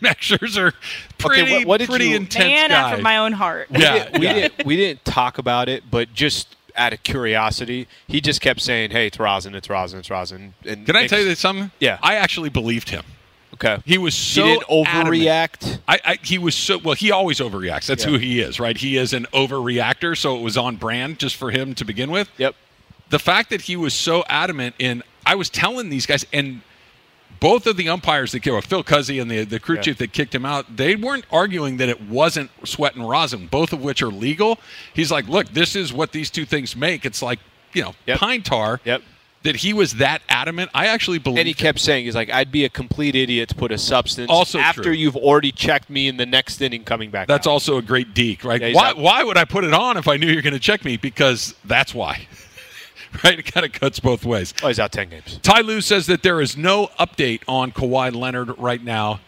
[0.00, 0.74] Max Scherzer, Okay,
[1.18, 2.90] pretty, what- what did pretty you- intense Man guy.
[2.90, 3.68] after my own heart.
[3.70, 4.32] Yeah, we yeah.
[4.34, 8.90] didn't we didn't talk about it, but just out of curiosity, he just kept saying,
[8.90, 11.70] "Hey, it's rosin, it's rosin, it's rosin." And Can I it's- tell you something?
[11.78, 11.98] Yeah.
[12.02, 13.04] I actually believed him.
[13.54, 13.78] Okay.
[13.84, 15.78] He was so he didn't overreact.
[15.88, 16.94] I, I he was so well.
[16.96, 17.86] He always overreacts.
[17.86, 18.10] That's Yeah.
[18.10, 18.76] who he is, right?
[18.76, 22.28] He is an overreactor, so it was on brand just for him to begin with.
[22.38, 22.54] Yep.
[23.10, 26.62] The fact that he was so adamant in, I was telling these guys, and
[27.40, 29.82] both of the umpires that came, Phil Cuzzi and the the crew Yeah.
[29.82, 33.72] chief that kicked him out, they weren't arguing that it wasn't sweat and rosin, both
[33.72, 34.58] of which are legal.
[34.94, 37.04] He's like, look, this is what these two things make.
[37.04, 37.38] It's like
[37.74, 38.18] you know Yep.
[38.18, 38.80] pine tar.
[38.84, 39.02] Yep.
[39.44, 40.68] That he was that adamant.
[40.74, 41.38] I actually believe.
[41.38, 44.28] And he kept saying, "He's like, I'd be a complete idiot to put a substance
[44.30, 44.92] Also after true.
[44.92, 47.50] you've already checked me in the next inning coming back." That's out.
[47.52, 48.60] also a great deke, right?
[48.60, 48.98] Yeah, why, out.
[48.98, 50.96] why would I put it on if I knew you're going to check me?
[50.96, 52.26] Because that's why.
[53.24, 53.38] right?
[53.38, 54.54] It kind of cuts both ways.
[54.62, 55.38] Oh, he's out ten games.
[55.42, 59.20] Ty Lue says that there is no update on Kawhi Leonard right now.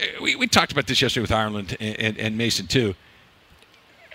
[0.00, 2.94] Uh, We, we talked about this yesterday with Ireland and, and, and Mason, too.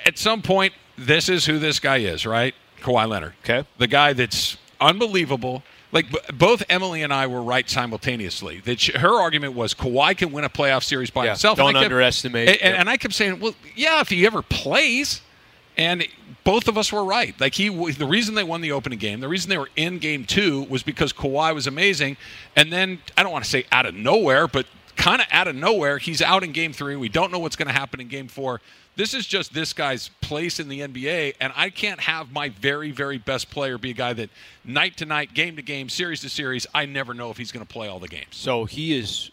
[0.05, 2.53] At some point, this is who this guy is, right?
[2.81, 3.33] Kawhi Leonard.
[3.43, 3.65] Okay.
[3.77, 8.59] The guy that's unbelievable, like b- both Emily and I were right simultaneously.
[8.65, 11.57] That she, her argument was Kawhi can win a playoff series by Yeah, himself.
[11.57, 12.49] don't And kept- underestimate.
[12.49, 12.79] And- Yep.
[12.79, 15.21] and I kept saying, well, yeah, if he ever plays,
[15.77, 16.05] and
[16.43, 17.39] both of us were right.
[17.39, 20.25] Like he, the reason they won the opening game, the reason they were in game
[20.25, 22.17] two was because Kawhi was amazing.
[22.55, 24.65] And then I don't want to say out of nowhere, but
[24.95, 26.95] kind of out of nowhere, he's out in game three.
[26.95, 28.61] We don't know what's going to happen in game four.
[28.95, 32.91] This is just this guy's place in the NBA, and I can't have my very,
[32.91, 34.29] very best player be a guy that
[34.63, 37.65] night to night, game to game, series to series, I never know if he's going
[37.65, 38.27] to play all the games.
[38.31, 39.31] So he is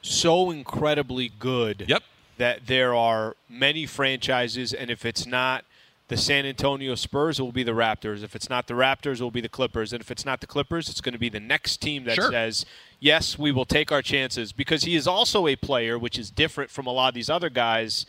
[0.00, 2.02] so incredibly good Yep.
[2.38, 5.66] that there are many franchises, and if it's not
[6.08, 8.22] the San Antonio Spurs, will be the Raptors.
[8.22, 9.92] If it's not the Raptors, it will be the Clippers.
[9.92, 12.30] And if it's not the Clippers, it's going to be the next team that Sure.
[12.30, 12.66] says,
[13.00, 14.52] yes, we will take our chances.
[14.52, 17.48] Because he is also a player, which is different from a lot of these other
[17.48, 18.04] guys,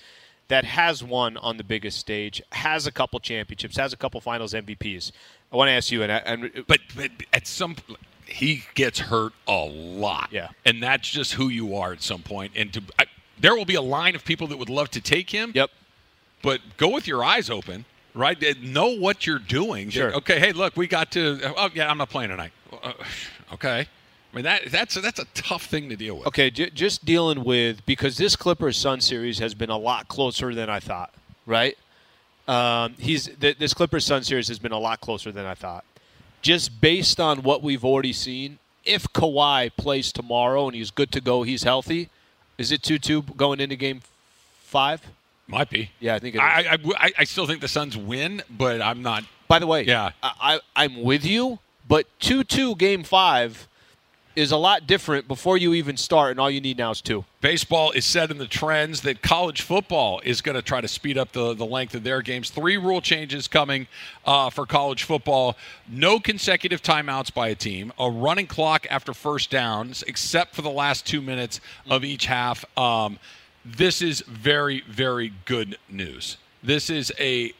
[0.49, 4.53] that has won on the biggest stage, has a couple championships, has a couple finals
[4.53, 5.11] MVPs.
[5.51, 7.75] I want to ask you, and, I, and But, but at some
[8.25, 10.29] he gets hurt a lot.
[10.31, 10.49] Yeah.
[10.65, 12.53] And that's just who you are at some point.
[12.55, 13.05] And to I,
[13.39, 15.51] there will be a line of people that would love to take him.
[15.55, 15.69] yep.
[16.43, 18.37] But go with your eyes open, right?
[18.61, 19.89] Know what you're doing.
[19.89, 20.13] Sure.
[20.13, 22.51] Okay, hey, look, we got to Oh, yeah, I'm not playing tonight.
[22.83, 22.93] Uh,
[23.53, 23.87] okay.
[24.31, 26.27] I mean that that's that's a tough thing to deal with.
[26.27, 30.53] Okay, j- just dealing with because this Clippers Sun series has been a lot closer
[30.55, 31.13] than I thought.
[31.45, 31.77] Right?
[32.47, 35.85] Um, he's th- this Clippers Sun series has been a lot closer than I thought.
[36.41, 41.21] Just based on what we've already seen, if Kawhi plays tomorrow and he's good to
[41.21, 42.09] go, he's healthy.
[42.57, 44.01] Is it two two going into Game
[44.63, 45.01] Five?
[45.47, 45.91] Might be.
[45.99, 46.41] Yeah, I think it is.
[46.41, 49.23] I, I, I, I still think the Suns win, but I'm not.
[49.47, 50.11] By the way, Yeah.
[50.23, 53.67] I, I, I'm with you, but two two Game Five
[54.35, 57.23] is a lot different before you even start, and all you need now is two.
[57.39, 61.19] Baseball is set in the trends that college football is going to try to speed
[61.19, 62.49] up the, the length of their games.
[62.49, 63.85] Three rule changes coming
[64.25, 65.55] uh, for college football
[65.87, 70.71] no consecutive timeouts by a team, a running clock after first downs, except for the
[70.71, 72.65] last two minutes of each half.
[72.75, 73.19] Um,
[73.65, 76.37] this is very, very good news.
[76.61, 77.53] This is a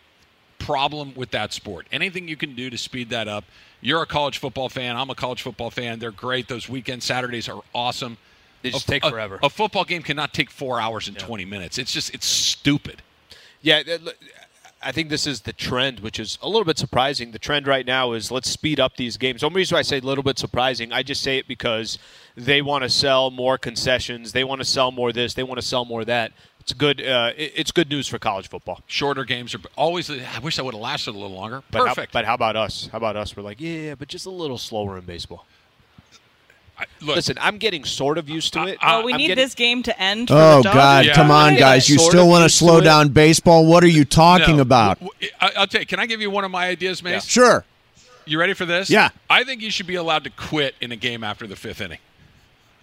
[0.60, 1.88] problem with that sport.
[1.92, 3.44] Anything you can do to speed that up.
[3.82, 4.96] You're a college football fan.
[4.96, 6.00] I'm a college football fan.
[6.00, 6.48] They're great.
[6.48, 8.18] Those weekend Saturdays are awesome.
[8.62, 9.40] They just A- take forever.
[9.44, 11.78] A, football game cannot take four hours and 20 minutes.
[11.78, 13.02] It's just, it's stupid.
[13.62, 13.84] Yeah,
[14.86, 17.32] I think this is the trend, which is a little bit surprising.
[17.32, 19.42] The trend right now is let's speed up these games.
[19.42, 21.98] The only reason why I say a little bit surprising, I just say it because
[22.36, 24.32] they want to sell more concessions.
[24.32, 25.34] They want to sell more this.
[25.34, 26.32] They want to sell more that.
[26.60, 27.02] It's good.
[27.06, 28.82] Uh, it's good news for college football.
[28.88, 31.62] Shorter games are always, I wish I would have lasted a little longer.
[31.72, 32.14] But how- Perfect.
[32.14, 32.88] but how about us?
[32.92, 33.36] How about us?
[33.36, 35.46] We're like, yeah, but just a little slower in baseball.
[36.80, 38.78] I- look, Listen, I'm getting sort of used to it.
[38.82, 40.28] I- Oh, we I'm need getting- this game to end.
[40.30, 41.06] For Oh the God!
[41.06, 41.14] Yeah.
[41.14, 41.88] Come on, guys!
[41.88, 43.66] You still want to slow to down baseball?
[43.66, 44.62] What are you talking no.
[44.64, 44.98] about?
[45.40, 47.26] I'll tell you, can I give you one of my ideas, Mace?
[47.26, 47.64] Sure.
[48.26, 48.90] You ready for this?
[48.90, 49.10] Yeah.
[49.30, 52.00] I think you should be allowed to quit in a game after the fifth inning.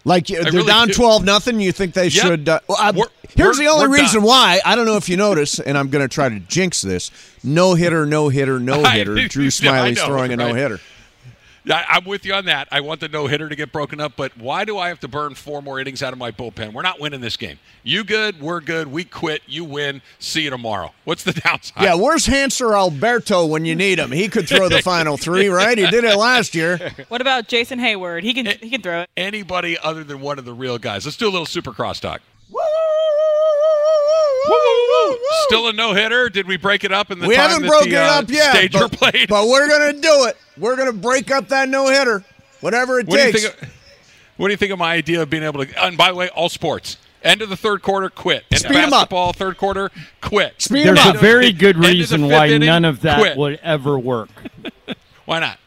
[0.05, 0.95] Like you- they're really down do.
[0.95, 1.61] twelve nothing.
[1.61, 2.12] You think they Yep.
[2.26, 2.49] should?
[2.49, 4.28] Uh, well, We're- here's we're- the only reason done.
[4.28, 4.61] why.
[4.64, 7.11] I don't know if you notice, and I'm going to try to jinx this.
[7.43, 9.28] No hitter, no hitter, no hitter.
[9.28, 10.49] Drew I Smyly's know, throwing a right?
[10.49, 10.80] no hitter.
[11.70, 12.68] I, I'm with you on that.
[12.70, 15.08] I want the no hitter to get broken up, but why do I have to
[15.08, 16.72] burn four more innings out of my bullpen?
[16.72, 17.58] We're not winning this game.
[17.82, 18.40] You good?
[18.40, 18.88] We're good.
[18.88, 19.42] We quit.
[19.46, 20.02] You win.
[20.18, 20.92] See you tomorrow.
[21.04, 21.82] What's the downside?
[21.82, 24.10] Yeah, where's Hanser Alberto when you need him?
[24.12, 25.76] He could throw the final three, right?
[25.76, 26.92] He did it last year.
[27.08, 28.22] What about Jason Heyward?
[28.22, 29.10] He can he can throw it.
[29.16, 31.04] Anybody other than one of the real guys.
[31.04, 32.00] Let's do a little supercross
[35.12, 35.46] talk.
[35.48, 36.28] Still a no hitter?
[36.28, 38.18] Did we break it up in the we time haven't that broken the, it uh,
[38.20, 39.28] up yet, Stager but, played?
[39.28, 40.36] but we're gonna do it.
[40.56, 42.24] We're gonna break up that no hitter,
[42.61, 43.44] whatever it what do you takes.
[43.48, 43.62] think?
[43.62, 43.68] Of,
[44.36, 45.84] what do you think of my idea of being able to?
[45.84, 46.96] And by the way, all sports.
[47.22, 48.44] End of the third quarter, quit.
[48.50, 48.90] End Speed of 'em up.
[48.92, 49.90] basketball, third quarter,
[50.22, 50.54] quit.
[50.62, 51.16] Speed 'em There's up.
[51.16, 53.36] a very good End of the reason why inning, none of that quit.
[53.36, 54.30] would ever work.
[55.26, 55.58] Why not?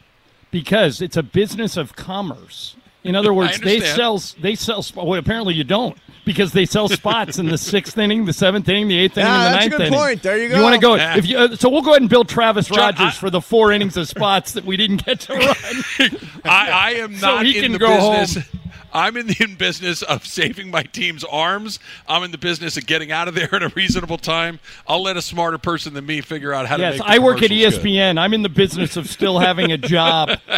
[0.52, 2.76] Because it's a business of commerce.
[3.04, 6.88] In other words, they sell they sell sp- well, apparently you don't because they sell
[6.88, 9.66] spots in the sixth inning, the seventh inning, the eighth inning, Yeah, and the that's
[9.66, 10.00] a ninth good inning.
[10.00, 10.24] point.
[10.24, 10.56] There you go.
[10.58, 10.90] You want to go.
[10.92, 11.18] go Yeah.
[11.18, 13.42] if you, uh, so we'll go ahead and build Travis John, Rogers I- for the
[13.42, 15.34] four innings of spots that we didn't get to
[16.00, 16.10] run.
[16.46, 18.46] I, I am So not he in can the go business.
[18.94, 21.80] I'm in the in business of saving my team's arms.
[22.08, 24.60] I'm in the business of getting out of there at a reasonable time.
[24.88, 27.52] I'll let a smarter person than me figure out how to yes, I work at
[27.52, 27.92] E commercials good.
[27.92, 28.18] ESPN.
[28.20, 30.30] I'm in the business of still having a job.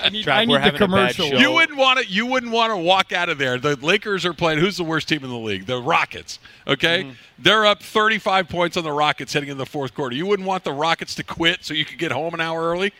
[0.00, 1.26] I need, Trav, I need the having a bad commercial.
[1.28, 2.06] You wouldn't want to.
[2.06, 3.58] You wouldn't want to walk out of there.
[3.58, 4.58] The Lakers are playing.
[4.58, 5.66] Who's the worst team in the league?
[5.66, 6.38] The Rockets.
[6.66, 7.12] Okay, Mm-hmm.
[7.38, 10.14] they're up 35 points on the Rockets heading into the fourth quarter.
[10.14, 12.92] You wouldn't want the Rockets to quit so you could get home an hour early.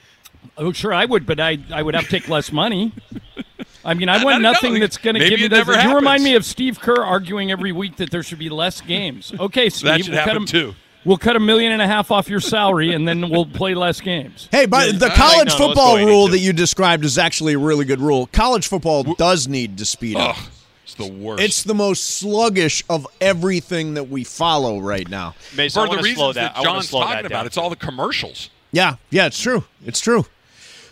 [0.57, 2.93] Oh, sure, I would, but I, I would have to take less money.
[3.85, 4.53] I mean, I I want don't know.
[4.53, 5.67] nothing that's going to give me it that.
[5.67, 8.81] never You remind me of Steve Kerr arguing every week that there should be less
[8.81, 9.33] games.
[9.41, 10.75] Okay, Steve, That should we'll cut happen him- too.
[11.05, 14.01] We'll cut a million and a half off your salary, and then we'll play less
[14.01, 14.49] games.
[14.51, 17.85] Hey, but the I- college no, football rule that you described is actually a really
[17.87, 18.27] good rule.
[18.27, 20.37] College football does need to speed up.
[20.37, 20.45] Ugh,
[20.85, 21.43] it's the worst.
[21.43, 25.35] It's the most sluggish of everything that we follow right now.
[25.57, 26.63] Mason, I for the wanna reasons slow that, that.
[26.65, 27.47] John's slow that talking about.
[27.47, 28.51] It's all the commercials.
[28.73, 29.65] Yeah, yeah, it's true.
[29.87, 30.27] It's true.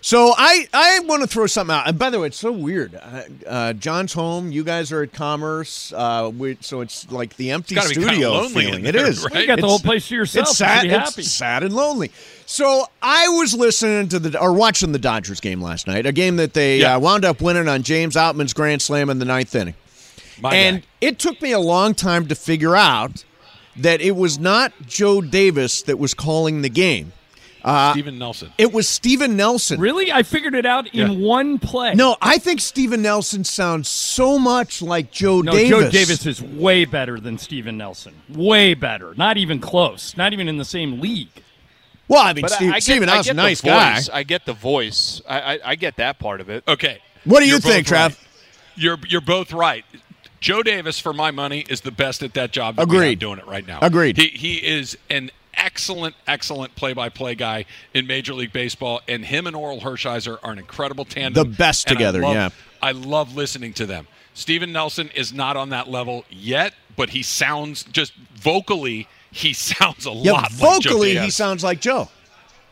[0.01, 1.89] So I I want to throw something out.
[1.89, 2.95] And by the way, it's so weird.
[2.95, 4.53] Uh, uh, John's home.
[4.53, 5.93] You guys are at Commerce.
[5.93, 8.83] Uh, we, so it's like the empty gotta be kinda studio lonely in feeling.
[8.85, 9.25] there, It is.
[9.33, 9.41] right?
[9.41, 10.49] You got the whole place to yourself.
[10.51, 10.83] It's You sad.
[10.85, 11.23] be happy.
[11.23, 12.13] It's sad and lonely.
[12.47, 16.37] So I was listening to the or watching the Dodgers game last night, a game
[16.37, 16.95] that they Yeah.
[16.97, 19.75] uh, wound up winning on James Outman's grand slam in the ninth inning.
[20.41, 20.87] My and guy.
[21.01, 23.25] it took me a long time to figure out
[23.77, 27.13] that it was not Joe Davis that was calling the game.
[27.67, 28.53] Uh, Stephen Nelson.
[28.59, 29.81] It was Stephen Nelson.
[29.81, 30.13] Really?
[30.13, 31.27] I figured it out in Yeah.
[31.27, 31.95] one play.
[31.95, 35.69] No, I think Stephen Nelson sounds so much like Joe No, Davis.
[35.71, 38.15] Joe Davis is way better than Stephen Nelson.
[38.29, 39.15] Way better.
[39.17, 40.17] Not even close.
[40.17, 41.29] Not even in the same league.
[42.09, 44.01] Well, I mean, But I- Steve, I get, Steven I Nelson's a nice the guy.
[44.13, 45.21] I get the voice.
[45.29, 46.63] I, I, I get that part of it.
[46.69, 46.99] Okay.
[47.25, 47.93] What do you You're think, Trav?
[48.11, 48.17] right.
[48.77, 49.85] You're you're both right.
[50.39, 52.77] Joe Davis, for my money, is the best at that job.
[52.77, 53.19] That we Agreed.
[53.19, 53.81] doing it right now.
[53.83, 54.17] Agreed.
[54.19, 59.57] He he is an excellent, excellent play-by-play guy in Major League Baseball, and him and
[59.57, 61.51] Orel Hershiser are an incredible tandem.
[61.51, 62.49] The best and I together, love- yeah.
[62.83, 64.07] I love listening to them.
[64.35, 69.09] Stephen Nelson is not on that level yet, but he sounds just vocally.
[69.31, 72.09] He sounds a Yeah, lot like vocally, he sounds like Joe.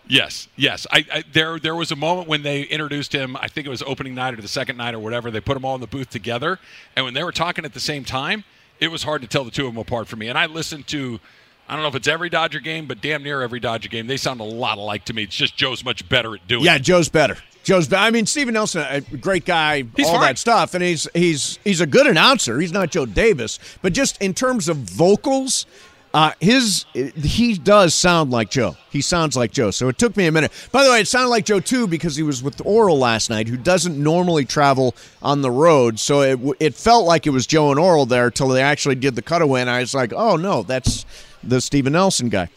[0.07, 0.87] Yes, yes.
[0.93, 3.39] I, I there there was a moment when they introduced him.
[3.39, 5.31] I think it was opening night or the second night or whatever.
[5.31, 6.59] They put them all in the booth together,
[6.95, 8.45] and when they were talking at the same time,
[8.81, 10.29] it was hard to tell the two of them apart for me.
[10.29, 11.21] And I listened to,
[11.69, 14.07] I don't know if it's every Dodger game, but damn near every Dodger game.
[14.07, 15.23] They sound a lot alike to me.
[15.23, 16.65] It's just Joe's much better at doing.
[16.65, 16.83] Yeah, it.
[16.83, 17.39] Joe's better.
[17.63, 17.89] Joe's.
[17.89, 20.23] be- I mean, Stephen Nelson, a great guy, He's all fine.
[20.23, 22.61] that stuff, and he's he's he's a good announcer.
[22.61, 25.65] He's not Joe Davis, but just in terms of vocals,
[26.13, 28.77] uh, his he does sound like Joe.
[28.91, 29.71] He sounds like Joe.
[29.71, 30.53] So it took me a minute.
[30.71, 33.49] By the way, it sounded like Joe too because he was with Orel last night,
[33.49, 35.99] who doesn't normally travel on the road.
[35.99, 39.15] So it it felt like it was Joe and Orel there till they actually did
[39.15, 41.07] the cutaway, and I was like, oh no, that's
[41.49, 42.49] the Stephen Nelson guy.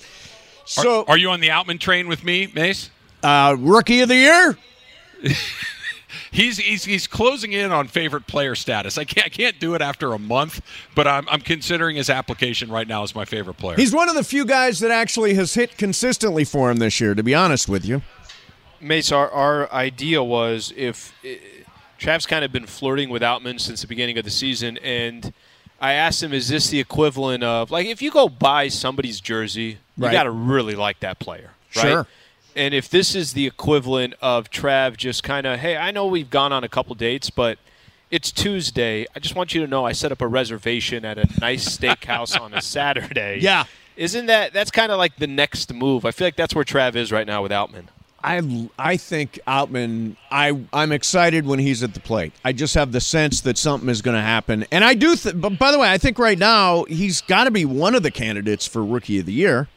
[0.65, 2.89] So are you on the Outman train with me, Mace?
[3.23, 4.57] uh, rookie of the year.
[6.31, 8.97] He's, he's he's closing in on favorite player status.
[8.97, 10.61] I can't I can't do it after a month,
[10.93, 13.75] but I'm I'm considering his application right now as my favorite player.
[13.75, 17.15] He's one of the few guys that actually has hit consistently for him this year,
[17.15, 18.03] to be honest with you.
[18.79, 21.29] Mace, our, our idea was if uh,
[21.99, 25.33] Trav's kind of been flirting with Outman since the beginning of the season, and
[25.79, 29.77] I asked him, "Is this the equivalent of like if you go buy somebody's jersey,
[29.97, 30.11] Right.
[30.11, 31.81] you got to really like that player, right?
[31.81, 32.07] Sure.
[32.55, 36.29] And if this is the equivalent of Trav just kind of, hey, I know we've
[36.29, 37.59] gone on a couple dates, but
[38.09, 39.05] it's Tuesday.
[39.15, 42.39] I just want you to know I set up a reservation at a nice steakhouse
[42.39, 43.39] on a Saturday.
[43.41, 43.65] Yeah.
[43.95, 46.05] Isn't that that's kind of like the next move?
[46.05, 47.85] I feel like that's where Trav is right now with Outman.
[48.23, 50.15] I I think Outman.
[50.31, 52.33] I I'm excited when he's at the plate.
[52.43, 55.15] I just have the sense that something is going to happen, and I do.
[55.15, 58.03] Th- but by the way, I think right now he's got to be one of
[58.03, 59.67] the candidates for rookie of the year.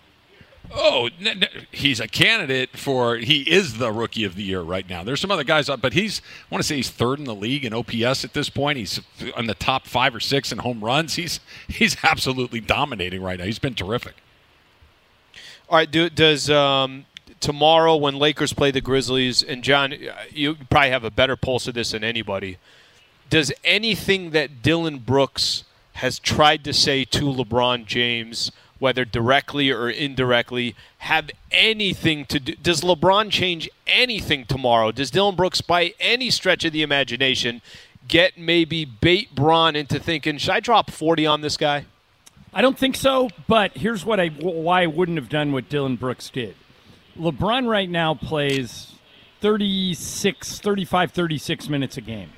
[0.72, 3.16] Oh, n- n- he's a candidate for.
[3.16, 5.04] He is the rookie of the year right now.
[5.04, 6.20] There's some other guys, up, but he's.
[6.20, 8.78] I want to say he's third in the league in OPS at this point.
[8.78, 9.00] He's
[9.36, 11.14] on the top five or six in home runs.
[11.16, 13.44] He's he's absolutely dominating right now.
[13.44, 14.14] He's been terrific.
[15.68, 17.04] All right, do, does um,
[17.40, 19.94] tomorrow when Lakers play the Grizzlies and John,
[20.30, 22.58] you probably have a better pulse of this than anybody.
[23.28, 25.64] Does anything that Dillon Brooks
[25.94, 32.54] has tried to say to LeBron James, whether directly or indirectly, have anything to do?
[32.56, 34.92] Does LeBron change anything tomorrow?
[34.92, 37.62] Does Dillon Brooks, by any stretch of the imagination,
[38.08, 41.86] get maybe bait Bron into thinking, should I drop 40 on this guy?
[42.52, 45.94] I don't think so, but here's what I why I wouldn't have done what Dillon
[45.94, 46.56] Brooks did.
[47.20, 48.94] LeBron right now plays
[49.40, 52.30] 36 35 36 minutes a game.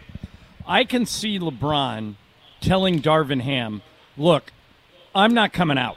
[0.66, 2.16] I can see LeBron
[2.60, 3.82] telling Darvin Ham,
[4.16, 4.52] "Look,
[5.14, 5.96] I'm not coming out.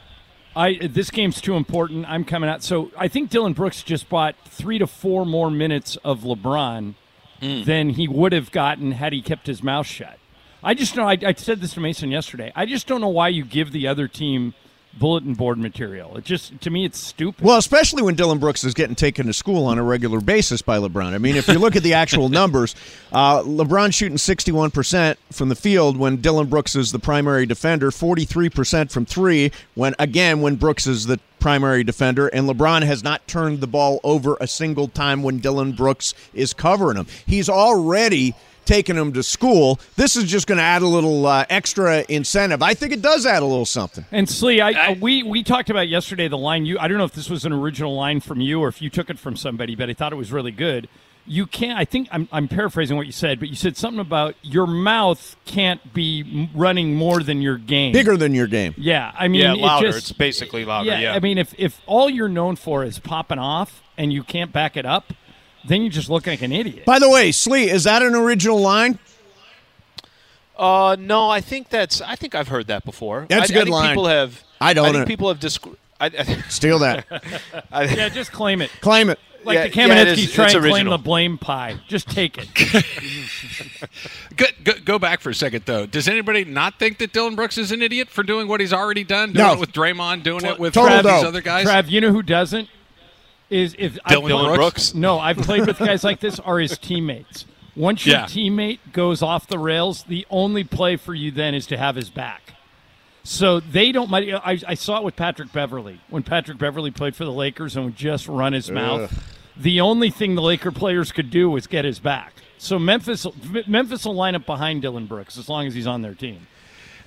[0.56, 2.06] I this game's too important.
[2.08, 5.98] I'm coming out." So, I think Dillon Brooks just bought 3 to 4 more minutes
[5.98, 6.94] of LeBron
[7.42, 7.64] hmm.
[7.64, 10.20] than he would have gotten had he kept his mouth shut.
[10.64, 11.08] I just know.
[11.08, 12.52] I, I said this to Mason yesterday.
[12.56, 14.54] I just don't know why you give the other team
[15.00, 16.18] bulletin board material.
[16.18, 17.44] It just to me, it's stupid.
[17.44, 20.78] Well, especially when Dillon Brooks is getting taken to school on a regular basis by
[20.78, 21.14] LeBron.
[21.14, 22.76] I mean, if you look at the actual numbers,
[23.12, 28.92] uh, LeBron shooting 61% from the field when Dillon Brooks is the primary defender, 43%
[28.92, 33.62] from three, when again, when Brooks is the primary defender, and LeBron has not turned
[33.62, 37.06] the ball over a single time when Dillon Brooks is covering him.
[37.26, 38.34] He's already
[38.66, 39.80] taking them to school.
[39.96, 42.62] This is just going to add a little uh, extra incentive.
[42.62, 44.06] I think it does add a little something.
[44.12, 46.78] And Slee, I, I, we we talked about yesterday the line you.
[46.80, 49.10] I don't know if this was an original line from you or if you took
[49.10, 50.88] it from somebody, but I thought it was really good.
[51.28, 51.80] You can't.
[51.80, 55.36] I think I'm, I'm paraphrasing what you said, but you said something about your mouth
[55.46, 57.94] can't be running more than your game.
[57.94, 58.76] Bigger than your game.
[58.78, 59.88] Yeah, I mean, yeah, it louder.
[59.88, 60.96] just- it's basically louder.
[60.96, 64.52] Yeah, I mean, if if all you're known for is popping off and you can't
[64.54, 65.14] back it up,
[65.68, 66.86] then you just look like an idiot.
[66.86, 69.00] By the way, Slee, is that an original line?
[70.58, 72.02] Uh, no, I think that's.
[72.02, 73.26] I think I've heard that before.
[73.30, 73.90] That's I, a good I think line.
[73.90, 74.44] People have.
[74.62, 75.06] I don't I think know.
[75.06, 77.06] people have descri- I, I, Steal that.
[77.72, 78.72] I, yeah, just claim it.
[78.82, 79.20] Claim it.
[79.44, 81.78] Like Yeah, the yeah, it is- Kamenetzky's try claim the blame pie.
[81.88, 82.48] Just take it.
[84.38, 85.86] Go, go, go back for a second, though.
[85.86, 89.06] Does anybody not think that Dillon Brooks is an idiot for doing what he's already
[89.06, 89.32] done?
[89.32, 89.54] Doing No.
[89.54, 91.66] it with Draymond, doing it with Total all these other guys?
[91.68, 92.68] Trav, you know who doesn't?
[93.50, 94.58] Is if Dillon Dillon Brooks?
[94.58, 94.94] Brooks?
[94.96, 96.40] No, I've played with guys like this.
[96.40, 97.46] Are his teammates?
[97.76, 98.26] Once your Yeah.
[98.26, 102.10] teammate goes off the rails, the only play for you then is to have his
[102.10, 102.54] back.
[103.24, 104.10] So they don't.
[104.10, 107.76] might- I, I saw it with Patrick Beverley when Patrick Beverley played for the Lakers
[107.76, 109.34] and would just run his mouth.
[109.58, 112.34] The only thing the Laker players could do was get his back.
[112.58, 113.26] So Memphis,
[113.68, 116.48] Memphis will line up behind Dillon Brooks as long as he's on their team.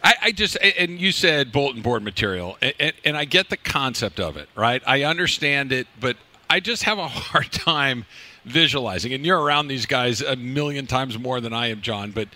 [0.03, 3.57] I, I just and you said bulletin board material, and, and, and I get the
[3.57, 4.80] concept of it, right?
[4.86, 6.16] I understand it, but
[6.51, 8.05] I just have a hard time
[8.44, 9.12] visualizing.
[9.12, 12.11] And you're around these guys a million times more than I am, John.
[12.11, 12.28] But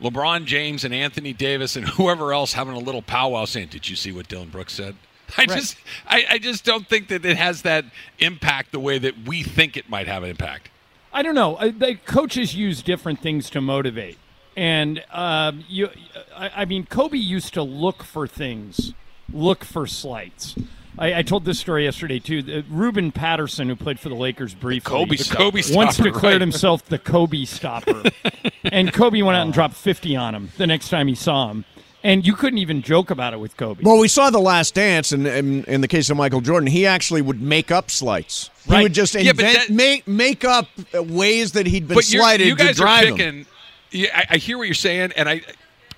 [0.00, 3.96] LeBron James and Anthony Davis and whoever else having a little powwow saying, "Did you
[3.96, 4.96] see what Dillon Brooks said?"
[5.38, 5.76] I just,
[6.08, 7.84] I, I just don't think that it has that
[8.18, 10.70] impact the way that we think it might have an impact.
[11.12, 11.56] I don't know.
[11.70, 14.18] The coaches use different things to motivate,
[14.56, 15.88] and um, you.
[16.34, 18.92] I, I mean, Kobe used to look for things,
[19.32, 20.56] look for slights.
[20.98, 22.42] I, I told this story yesterday too.
[22.42, 25.38] The, Ruben Patterson, who played for the Lakers briefly, Kobe The stopper.
[25.38, 26.40] Kobe once stopper, declared right.
[26.40, 28.02] himself the Kobe stopper,
[28.64, 31.64] and Kobe went out and dropped fifty on him the next time he saw him.
[32.02, 33.82] And you couldn't even joke about it with Kobe.
[33.84, 36.86] Well, we saw the Last Dance, and in, in the case of Michael Jordan, he
[36.86, 38.48] actually would make up slights.
[38.66, 42.10] He would just Yeah, but that- make make up uh, ways that he'd been but
[42.10, 43.16] you're- slighted you guys to drive are him.
[43.16, 43.46] picking.
[43.92, 45.42] Yeah, I, I hear what you're saying, and I.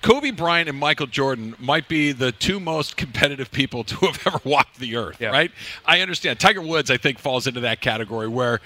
[0.03, 4.39] Kobe Bryant and Michael Jordan might be the two most competitive people to have ever
[4.43, 5.29] walked the earth, Yeah.
[5.29, 5.49] right?
[5.85, 6.39] I understand.
[6.41, 8.59] Tiger Woods, I think, falls into that category where,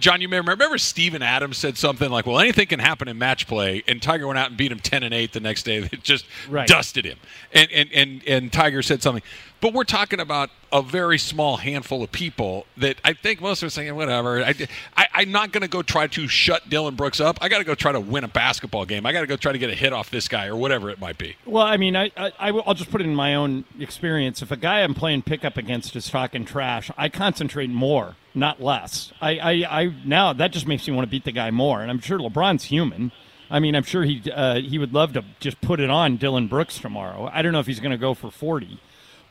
[0.00, 3.16] John, you may remember, remember Stephen Ames said something like, well, anything can happen in
[3.16, 5.88] match play, and Tiger went out and beat him 10 and 8 the next day.
[5.92, 6.66] It just Right.
[6.66, 7.18] dusted him.
[7.54, 9.22] And, and, and, and Tiger said something.
[9.62, 13.70] But we're talking about a very small handful of people that I think most are
[13.70, 14.42] saying, whatever.
[14.42, 14.54] I,
[14.96, 17.38] I, I'm not going to go try to shut Dillon Brooks up.
[17.40, 19.06] I got to go try to win a basketball game.
[19.06, 20.98] I got to go try to get a hit off this guy or whatever it
[20.98, 21.36] might be.
[21.46, 24.42] Well, I mean, I, I, I will- just put it in my own experience.
[24.42, 29.12] If a guy I'm playing pickup against is fucking trash, I concentrate more, not less.
[29.20, 31.88] I, I, I now that just makes me want to beat the guy more, and
[31.88, 33.12] I'm sure LeBron's human.
[33.48, 36.48] I mean, I'm sure he uh, he would love to just put it on Dillon
[36.48, 37.30] Brooks tomorrow.
[37.32, 38.80] I don't know if he's going to go for 40,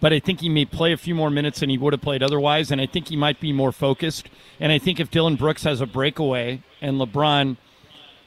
[0.02, 2.22] but I think he may play a few more minutes than he would have played
[2.22, 4.28] otherwise, and I think he might be more focused.
[4.60, 7.56] And I think if Dillon Brooks has a breakaway and LeBron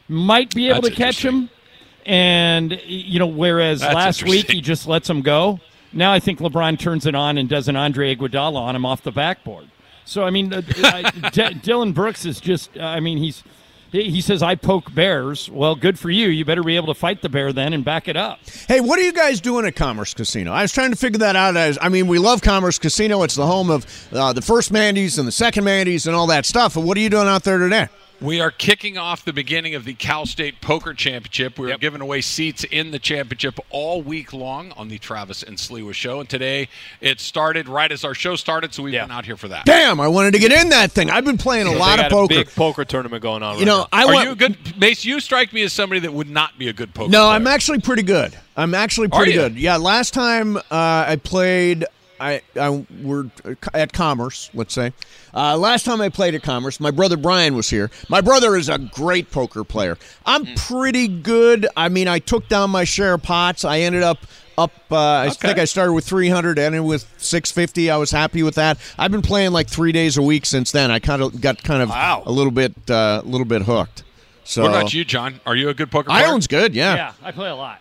[0.09, 1.51] might be able That's to catch him,
[2.07, 5.61] and you know, whereas That's last week he just lets him go.
[5.93, 9.03] Now I think LeBron turns it on and does an Andre Iguodala on him off
[9.03, 9.69] the backboard.
[10.05, 10.61] So I mean, uh,
[11.33, 12.79] D- Dillon Brooks is just.
[12.79, 13.43] I mean, he's.
[13.93, 16.29] He says, "I poke bears." Well, good for you.
[16.29, 18.41] You better be able to fight the bear then and back it up.
[18.67, 20.53] Hey, what are you guys doing at Commerce Casino?
[20.53, 21.57] I was trying to figure that out.
[21.57, 23.23] As I mean, we love Commerce Casino.
[23.23, 26.45] It's the home of uh, the first Mandy's and the second Mandy's and all that
[26.47, 26.75] stuff.
[26.75, 27.89] But what are you doing out there today?
[28.25, 31.59] We are kicking off the beginning of the Cal State Poker Championship.
[31.59, 35.59] We are giving away seats in the championship all week long on the Travis and
[35.59, 36.21] Sliwa show.
[36.21, 36.71] And today
[37.03, 39.03] it started right as our show started, so we've Yeah.
[39.05, 39.67] been out here for that.
[39.67, 41.11] Damn, I wanted to get in that thing.
[41.11, 42.33] I've been playing a They lot got of poker.
[42.33, 43.57] A big poker tournament going on.
[43.57, 43.89] you right know, now.
[43.93, 44.25] I Are want.
[44.27, 45.05] you a good Mace?
[45.05, 47.11] You strike me as somebody that would not be a good poker.
[47.11, 47.31] No, player.
[47.35, 48.35] I'm actually pretty good.
[48.57, 49.55] I'm actually pretty good.
[49.59, 51.85] Yeah, last time uh, I played,
[52.25, 53.27] I, I were
[53.75, 54.51] at Commerce.
[54.55, 54.93] Let's say,
[55.35, 57.91] uh, last time I played at Commerce, my brother Brian was here.
[58.09, 59.99] My brother is a great poker player.
[60.25, 60.55] I'm Hmm.
[60.55, 61.67] pretty good.
[61.77, 63.65] I mean, I took down my share of pots.
[63.65, 64.19] I ended up.
[64.57, 67.91] Up, uh, I think I started with 300, ended with 650.
[67.91, 68.79] I was happy with that.
[68.97, 70.93] I've been playing like three days a week since then.
[70.93, 72.23] I kind of got kind of Wow.
[72.25, 74.05] a little bit, uh, a little bit hooked.
[74.45, 75.41] So What about you, John?
[75.45, 76.23] Are you a good poker player?
[76.23, 76.95] Ireland's good, yeah.
[76.95, 77.81] Yeah, I play a lot.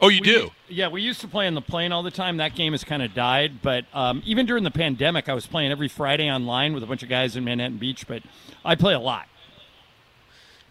[0.00, 0.50] Oh, you We- do.
[0.68, 2.36] Yeah, we used to play on the plane all the time.
[2.36, 3.62] That game has kind of died.
[3.62, 7.02] But um, even during the pandemic, I was playing every Friday online with a bunch
[7.02, 8.06] of guys in Manhattan Beach.
[8.06, 8.22] But
[8.64, 9.26] I play a lot.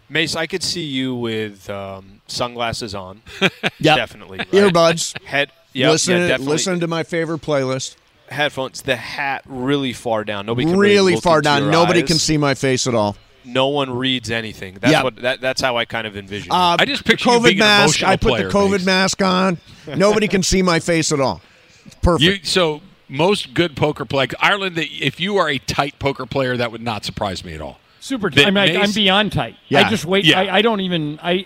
[0.10, 3.22] Mace, I could see you with um, sunglasses on.
[3.80, 3.98] Yep.
[3.98, 4.38] Definitely.
[4.40, 4.52] right?
[4.52, 5.22] Earbuds.
[5.24, 5.52] Head.
[5.74, 6.54] Yep, listen, yeah, definitely.
[6.54, 7.96] listen to my favorite playlist.
[8.30, 8.82] Headphones.
[8.82, 10.46] The hat really far down.
[10.46, 11.64] Nobody can Really look far into down.
[11.64, 12.08] your Nobody eyes.
[12.08, 13.16] can see my face at all.
[13.48, 14.76] No one reads anything.
[14.80, 15.04] That's Yeah.
[15.04, 16.48] what that, that's how I kind of envision.
[16.52, 16.56] it.
[16.56, 17.84] Uh, I just the picture you COVID being mask.
[18.02, 18.86] emotional I put player, the COVID Mace.
[18.86, 19.58] mask on.
[19.96, 21.42] Nobody can see my face at all.
[21.86, 22.22] It's perfect.
[22.24, 24.76] You so most good poker play Ireland.
[24.76, 27.80] That if you are a tight poker player, that would not surprise me at all.
[28.00, 28.30] Super.
[28.30, 28.46] Tight.
[28.48, 29.56] I mean, I- I'm beyond tight.
[29.70, 29.86] Yeah.
[29.86, 30.24] I just wait.
[30.26, 30.40] Yeah.
[30.40, 31.20] I, I don't even.
[31.24, 31.46] I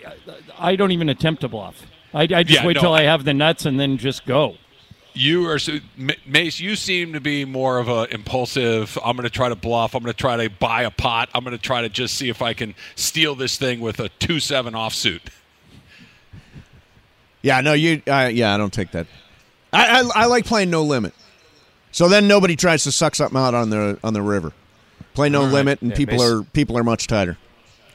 [0.58, 1.86] I don't even attempt to bluff.
[2.14, 4.26] I, I just Yeah, wait no, till I I- have the nuts and then just
[4.26, 4.56] go.
[5.14, 5.58] You are
[6.26, 6.58] Mace.
[6.60, 8.96] You seem to be more of a impulsive.
[9.04, 9.94] I'm going to try to bluff.
[9.94, 11.28] I'm going to try to buy a pot.
[11.34, 14.08] I'm going to try to just see if I can steal this thing with a
[14.08, 15.20] two seven offsuit.
[17.42, 18.02] yeah, no, you.
[18.06, 19.06] Uh, yeah, I don't take that.
[19.72, 21.14] I, I I like playing no limit.
[21.90, 24.52] So then nobody tries to suck something out on the on the river.
[25.14, 27.36] Play no limit, and Yeah, people Mace- are people are much tighter.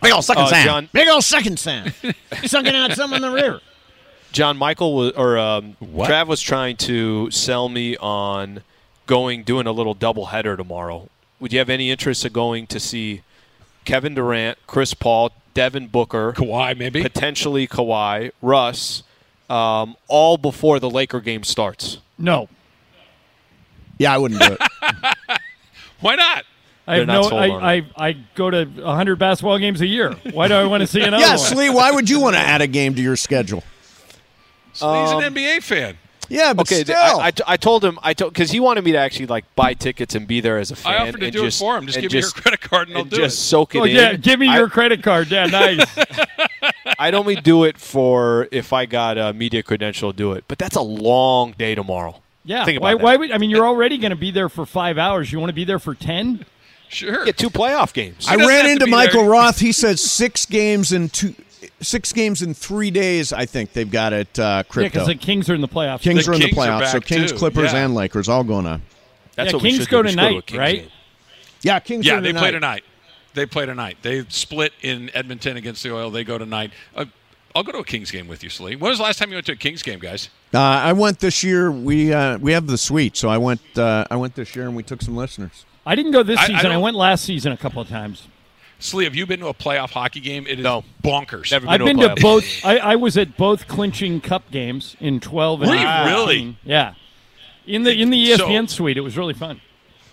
[0.03, 0.65] Big old second Uh, sound.
[0.65, 1.93] John- Big old second sound.
[2.45, 3.61] Sucking out something on the river.
[4.31, 6.09] John Michael was, or um, What?
[6.09, 8.61] Trav was trying to sell me on
[9.05, 11.09] going doing a little doubleheader tomorrow.
[11.39, 13.21] Would you have any interest in going to see
[13.85, 17.01] Kevin Durant, Chris Paul, Devin Booker, Kawhi maybe.
[17.01, 19.03] potentially Kawhi, Russ,
[19.49, 21.99] um, all before the Laker game starts?
[22.17, 22.49] No,
[23.97, 24.61] Yeah, I wouldn't do it.
[26.01, 26.43] Why not?
[26.87, 27.29] I have They're not no.
[27.29, 30.13] sold on I, I I go to 100 basketball games a year.
[30.31, 31.59] Why do I want to see another yes, one?
[31.59, 31.69] Lee.
[31.69, 33.63] Why would you want to add a game to your schedule?
[34.77, 35.97] So he's an um, NBA fan.
[36.29, 36.95] Yeah, but Okay, still.
[36.97, 39.73] I, I, I told him I told because he wanted me to actually like buy
[39.73, 40.93] tickets and be there as a fan.
[40.93, 41.85] I offered to and do just, it for him.
[41.85, 43.41] Just and give me your credit card and I'll and do just it.
[43.41, 43.95] soak it Oh in.
[43.95, 45.31] yeah, give me I- your credit card.
[45.31, 45.85] Yeah, nice.
[46.99, 50.43] I'd only do it for if I got a media credential to do it.
[50.49, 52.21] But that's a long day tomorrow.
[52.43, 52.65] Yeah.
[52.65, 52.93] Think about why?
[52.95, 53.03] that.
[53.03, 53.31] Why would?
[53.31, 55.31] I mean, you're already going to be there for five hours.
[55.31, 56.45] You want to be there for ten?
[56.89, 57.25] Sure.
[57.25, 58.25] Get two playoff games.
[58.29, 59.29] I ran into Michael there.
[59.31, 59.59] Roth.
[59.59, 61.35] He said six games in two,
[61.81, 63.33] six games in three days.
[63.33, 64.37] I think they've got it.
[64.39, 66.01] Uh, Yeah, because the Kings are in the playoffs.
[66.01, 67.37] Kings The are in the Kings are playoffs, so Kings, too.
[67.37, 67.85] Clippers, Yeah.
[67.85, 68.81] and Lakers all going on.
[69.35, 70.07] That's Yeah, what we Kings should go do.
[70.07, 70.79] We should go to tonight, Kings right?
[70.81, 70.89] game.
[71.61, 72.05] Yeah, Kings.
[72.05, 72.39] Yeah, are they tonight.
[72.41, 72.83] play tonight.
[73.33, 73.97] They play tonight.
[74.01, 76.09] They split in Edmonton against the Oil.
[76.09, 76.71] They go tonight.
[76.95, 77.05] Uh,
[77.55, 78.75] I'll go to a Kings game with you, Slee.
[78.75, 80.29] When was the last time you went to a Kings game, guys?
[80.53, 81.71] Uh, I went this year.
[81.71, 83.61] We uh, we have the suite, so I went.
[83.77, 85.65] Uh, I went this year, and we took some listeners.
[85.85, 86.65] I didn't go this I- I season.
[86.65, 88.27] I, don't- went last season a couple of times.
[88.79, 90.45] Slee, have you been to a playoff hockey game?
[90.47, 90.83] It is No.
[91.03, 91.51] bonkers.
[91.51, 92.45] Never I've a been to both.
[92.63, 96.07] I, I was at both clinching cup games in 12 and Were you 14.
[96.07, 96.57] really?
[96.63, 96.93] Yeah.
[97.65, 99.61] In the in the E So- ESPN suite, it was really fun.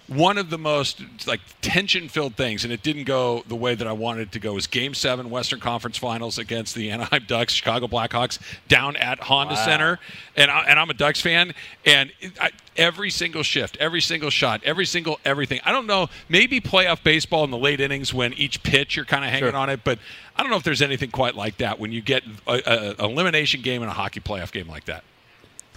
[0.06, 3.92] One of the most like tension-filled things, and it didn't go the way that I
[3.92, 4.52] wanted it to go.
[4.52, 8.38] Was Game Seven Western Conference Finals against the Anaheim Ducks, Chicago Blackhawks,
[8.68, 9.98] down at Honda Center,
[10.36, 11.54] and I, and I'm a Ducks fan,
[11.86, 15.60] and I, every single shift, every single shot, every single everything.
[15.64, 19.24] I don't know, maybe playoff baseball in the late innings when each pitch you're kind
[19.24, 19.56] of hanging Sure.
[19.56, 19.98] on it, but
[20.36, 23.62] I don't know if there's anything quite like that when you get a, a elimination
[23.62, 25.02] game and a hockey playoff game like that.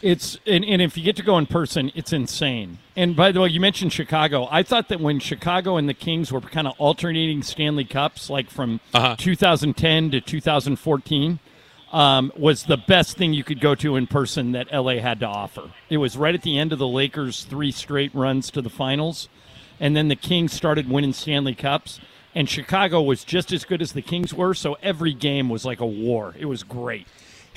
[0.02, 2.78] It's and, and if you get to go in person, it's insane.
[2.96, 4.48] And by the way, you mentioned Chicago.
[4.52, 8.50] I thought that when Chicago and the Kings were kind of alternating Stanley Cups, like
[8.50, 9.16] from Uh-huh.
[9.18, 11.40] 2010 to 2014,
[11.94, 15.26] um, was the best thing you could go to in person that LA had to
[15.26, 15.72] offer.
[15.90, 19.30] It was right at the end of the Lakers' three straight runs to the finals,
[19.80, 22.00] and then the Kings started winning Stanley Cups.
[22.36, 25.80] And Chicago was just as good as the Kings were, so every game was like
[25.80, 26.36] a war.
[26.38, 27.08] It was great.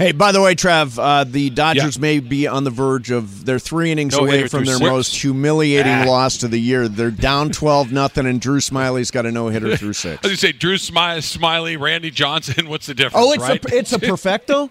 [0.00, 3.58] Hey, by the way, Trav, uh, the Dodgers may be on the verge of they're
[3.58, 4.88] three innings No away from their six.
[4.88, 6.04] most humiliating Ah.
[6.06, 6.88] loss to the year.
[6.88, 10.24] They're down twelve nothing, and Drew Smyly's got a no hitter through six.
[10.24, 12.68] I was gonna say Drew Smyly, Smyly, Randy Johnson.
[12.70, 13.26] What's the difference?
[13.26, 13.62] Oh, it's right?
[13.62, 14.70] a it's a perfecto.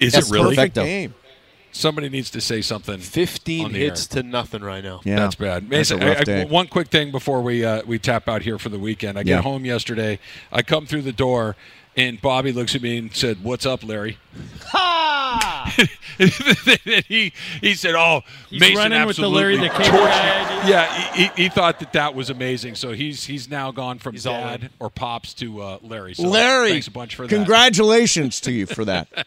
[0.00, 0.56] Is That's it really?
[0.56, 0.84] perfect Perfecto.
[0.84, 1.14] game.
[1.72, 2.98] Somebody needs to say something.
[2.98, 4.22] 15 hits air.
[4.22, 5.02] to nothing right now.
[5.04, 5.68] Yeah, That's bad.
[5.68, 6.44] That's a Mason, rough I- I- day.
[6.46, 9.18] one quick thing before we uh, we tap out here for the weekend.
[9.18, 9.42] I get Yeah.
[9.42, 10.18] home yesterday.
[10.50, 11.56] I come through the door,
[11.96, 14.18] and Bobby looks at me and said, "What's up, Larry?"
[16.18, 20.68] and he he said, "Oh, He's Mason running with the Larry absolutely the Cable Guy.
[20.68, 22.74] Yeah, he, he, he thought that that was amazing.
[22.74, 24.70] So he's he's now gone from He's dad in.
[24.78, 26.14] or pops to uh, Larry.
[26.14, 27.34] So Larry, thanks a bunch for that.
[27.34, 29.08] congratulations to you for that.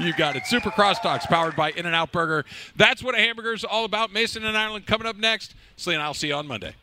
[0.00, 0.44] You got it.
[0.46, 2.44] Super Crosstalks powered by In-N-Out Burger.
[2.74, 4.12] That's what a hamburger is all about.
[4.12, 5.54] Mason and Ireland coming up next.
[5.76, 6.74] Slee and I'll see you on Monday.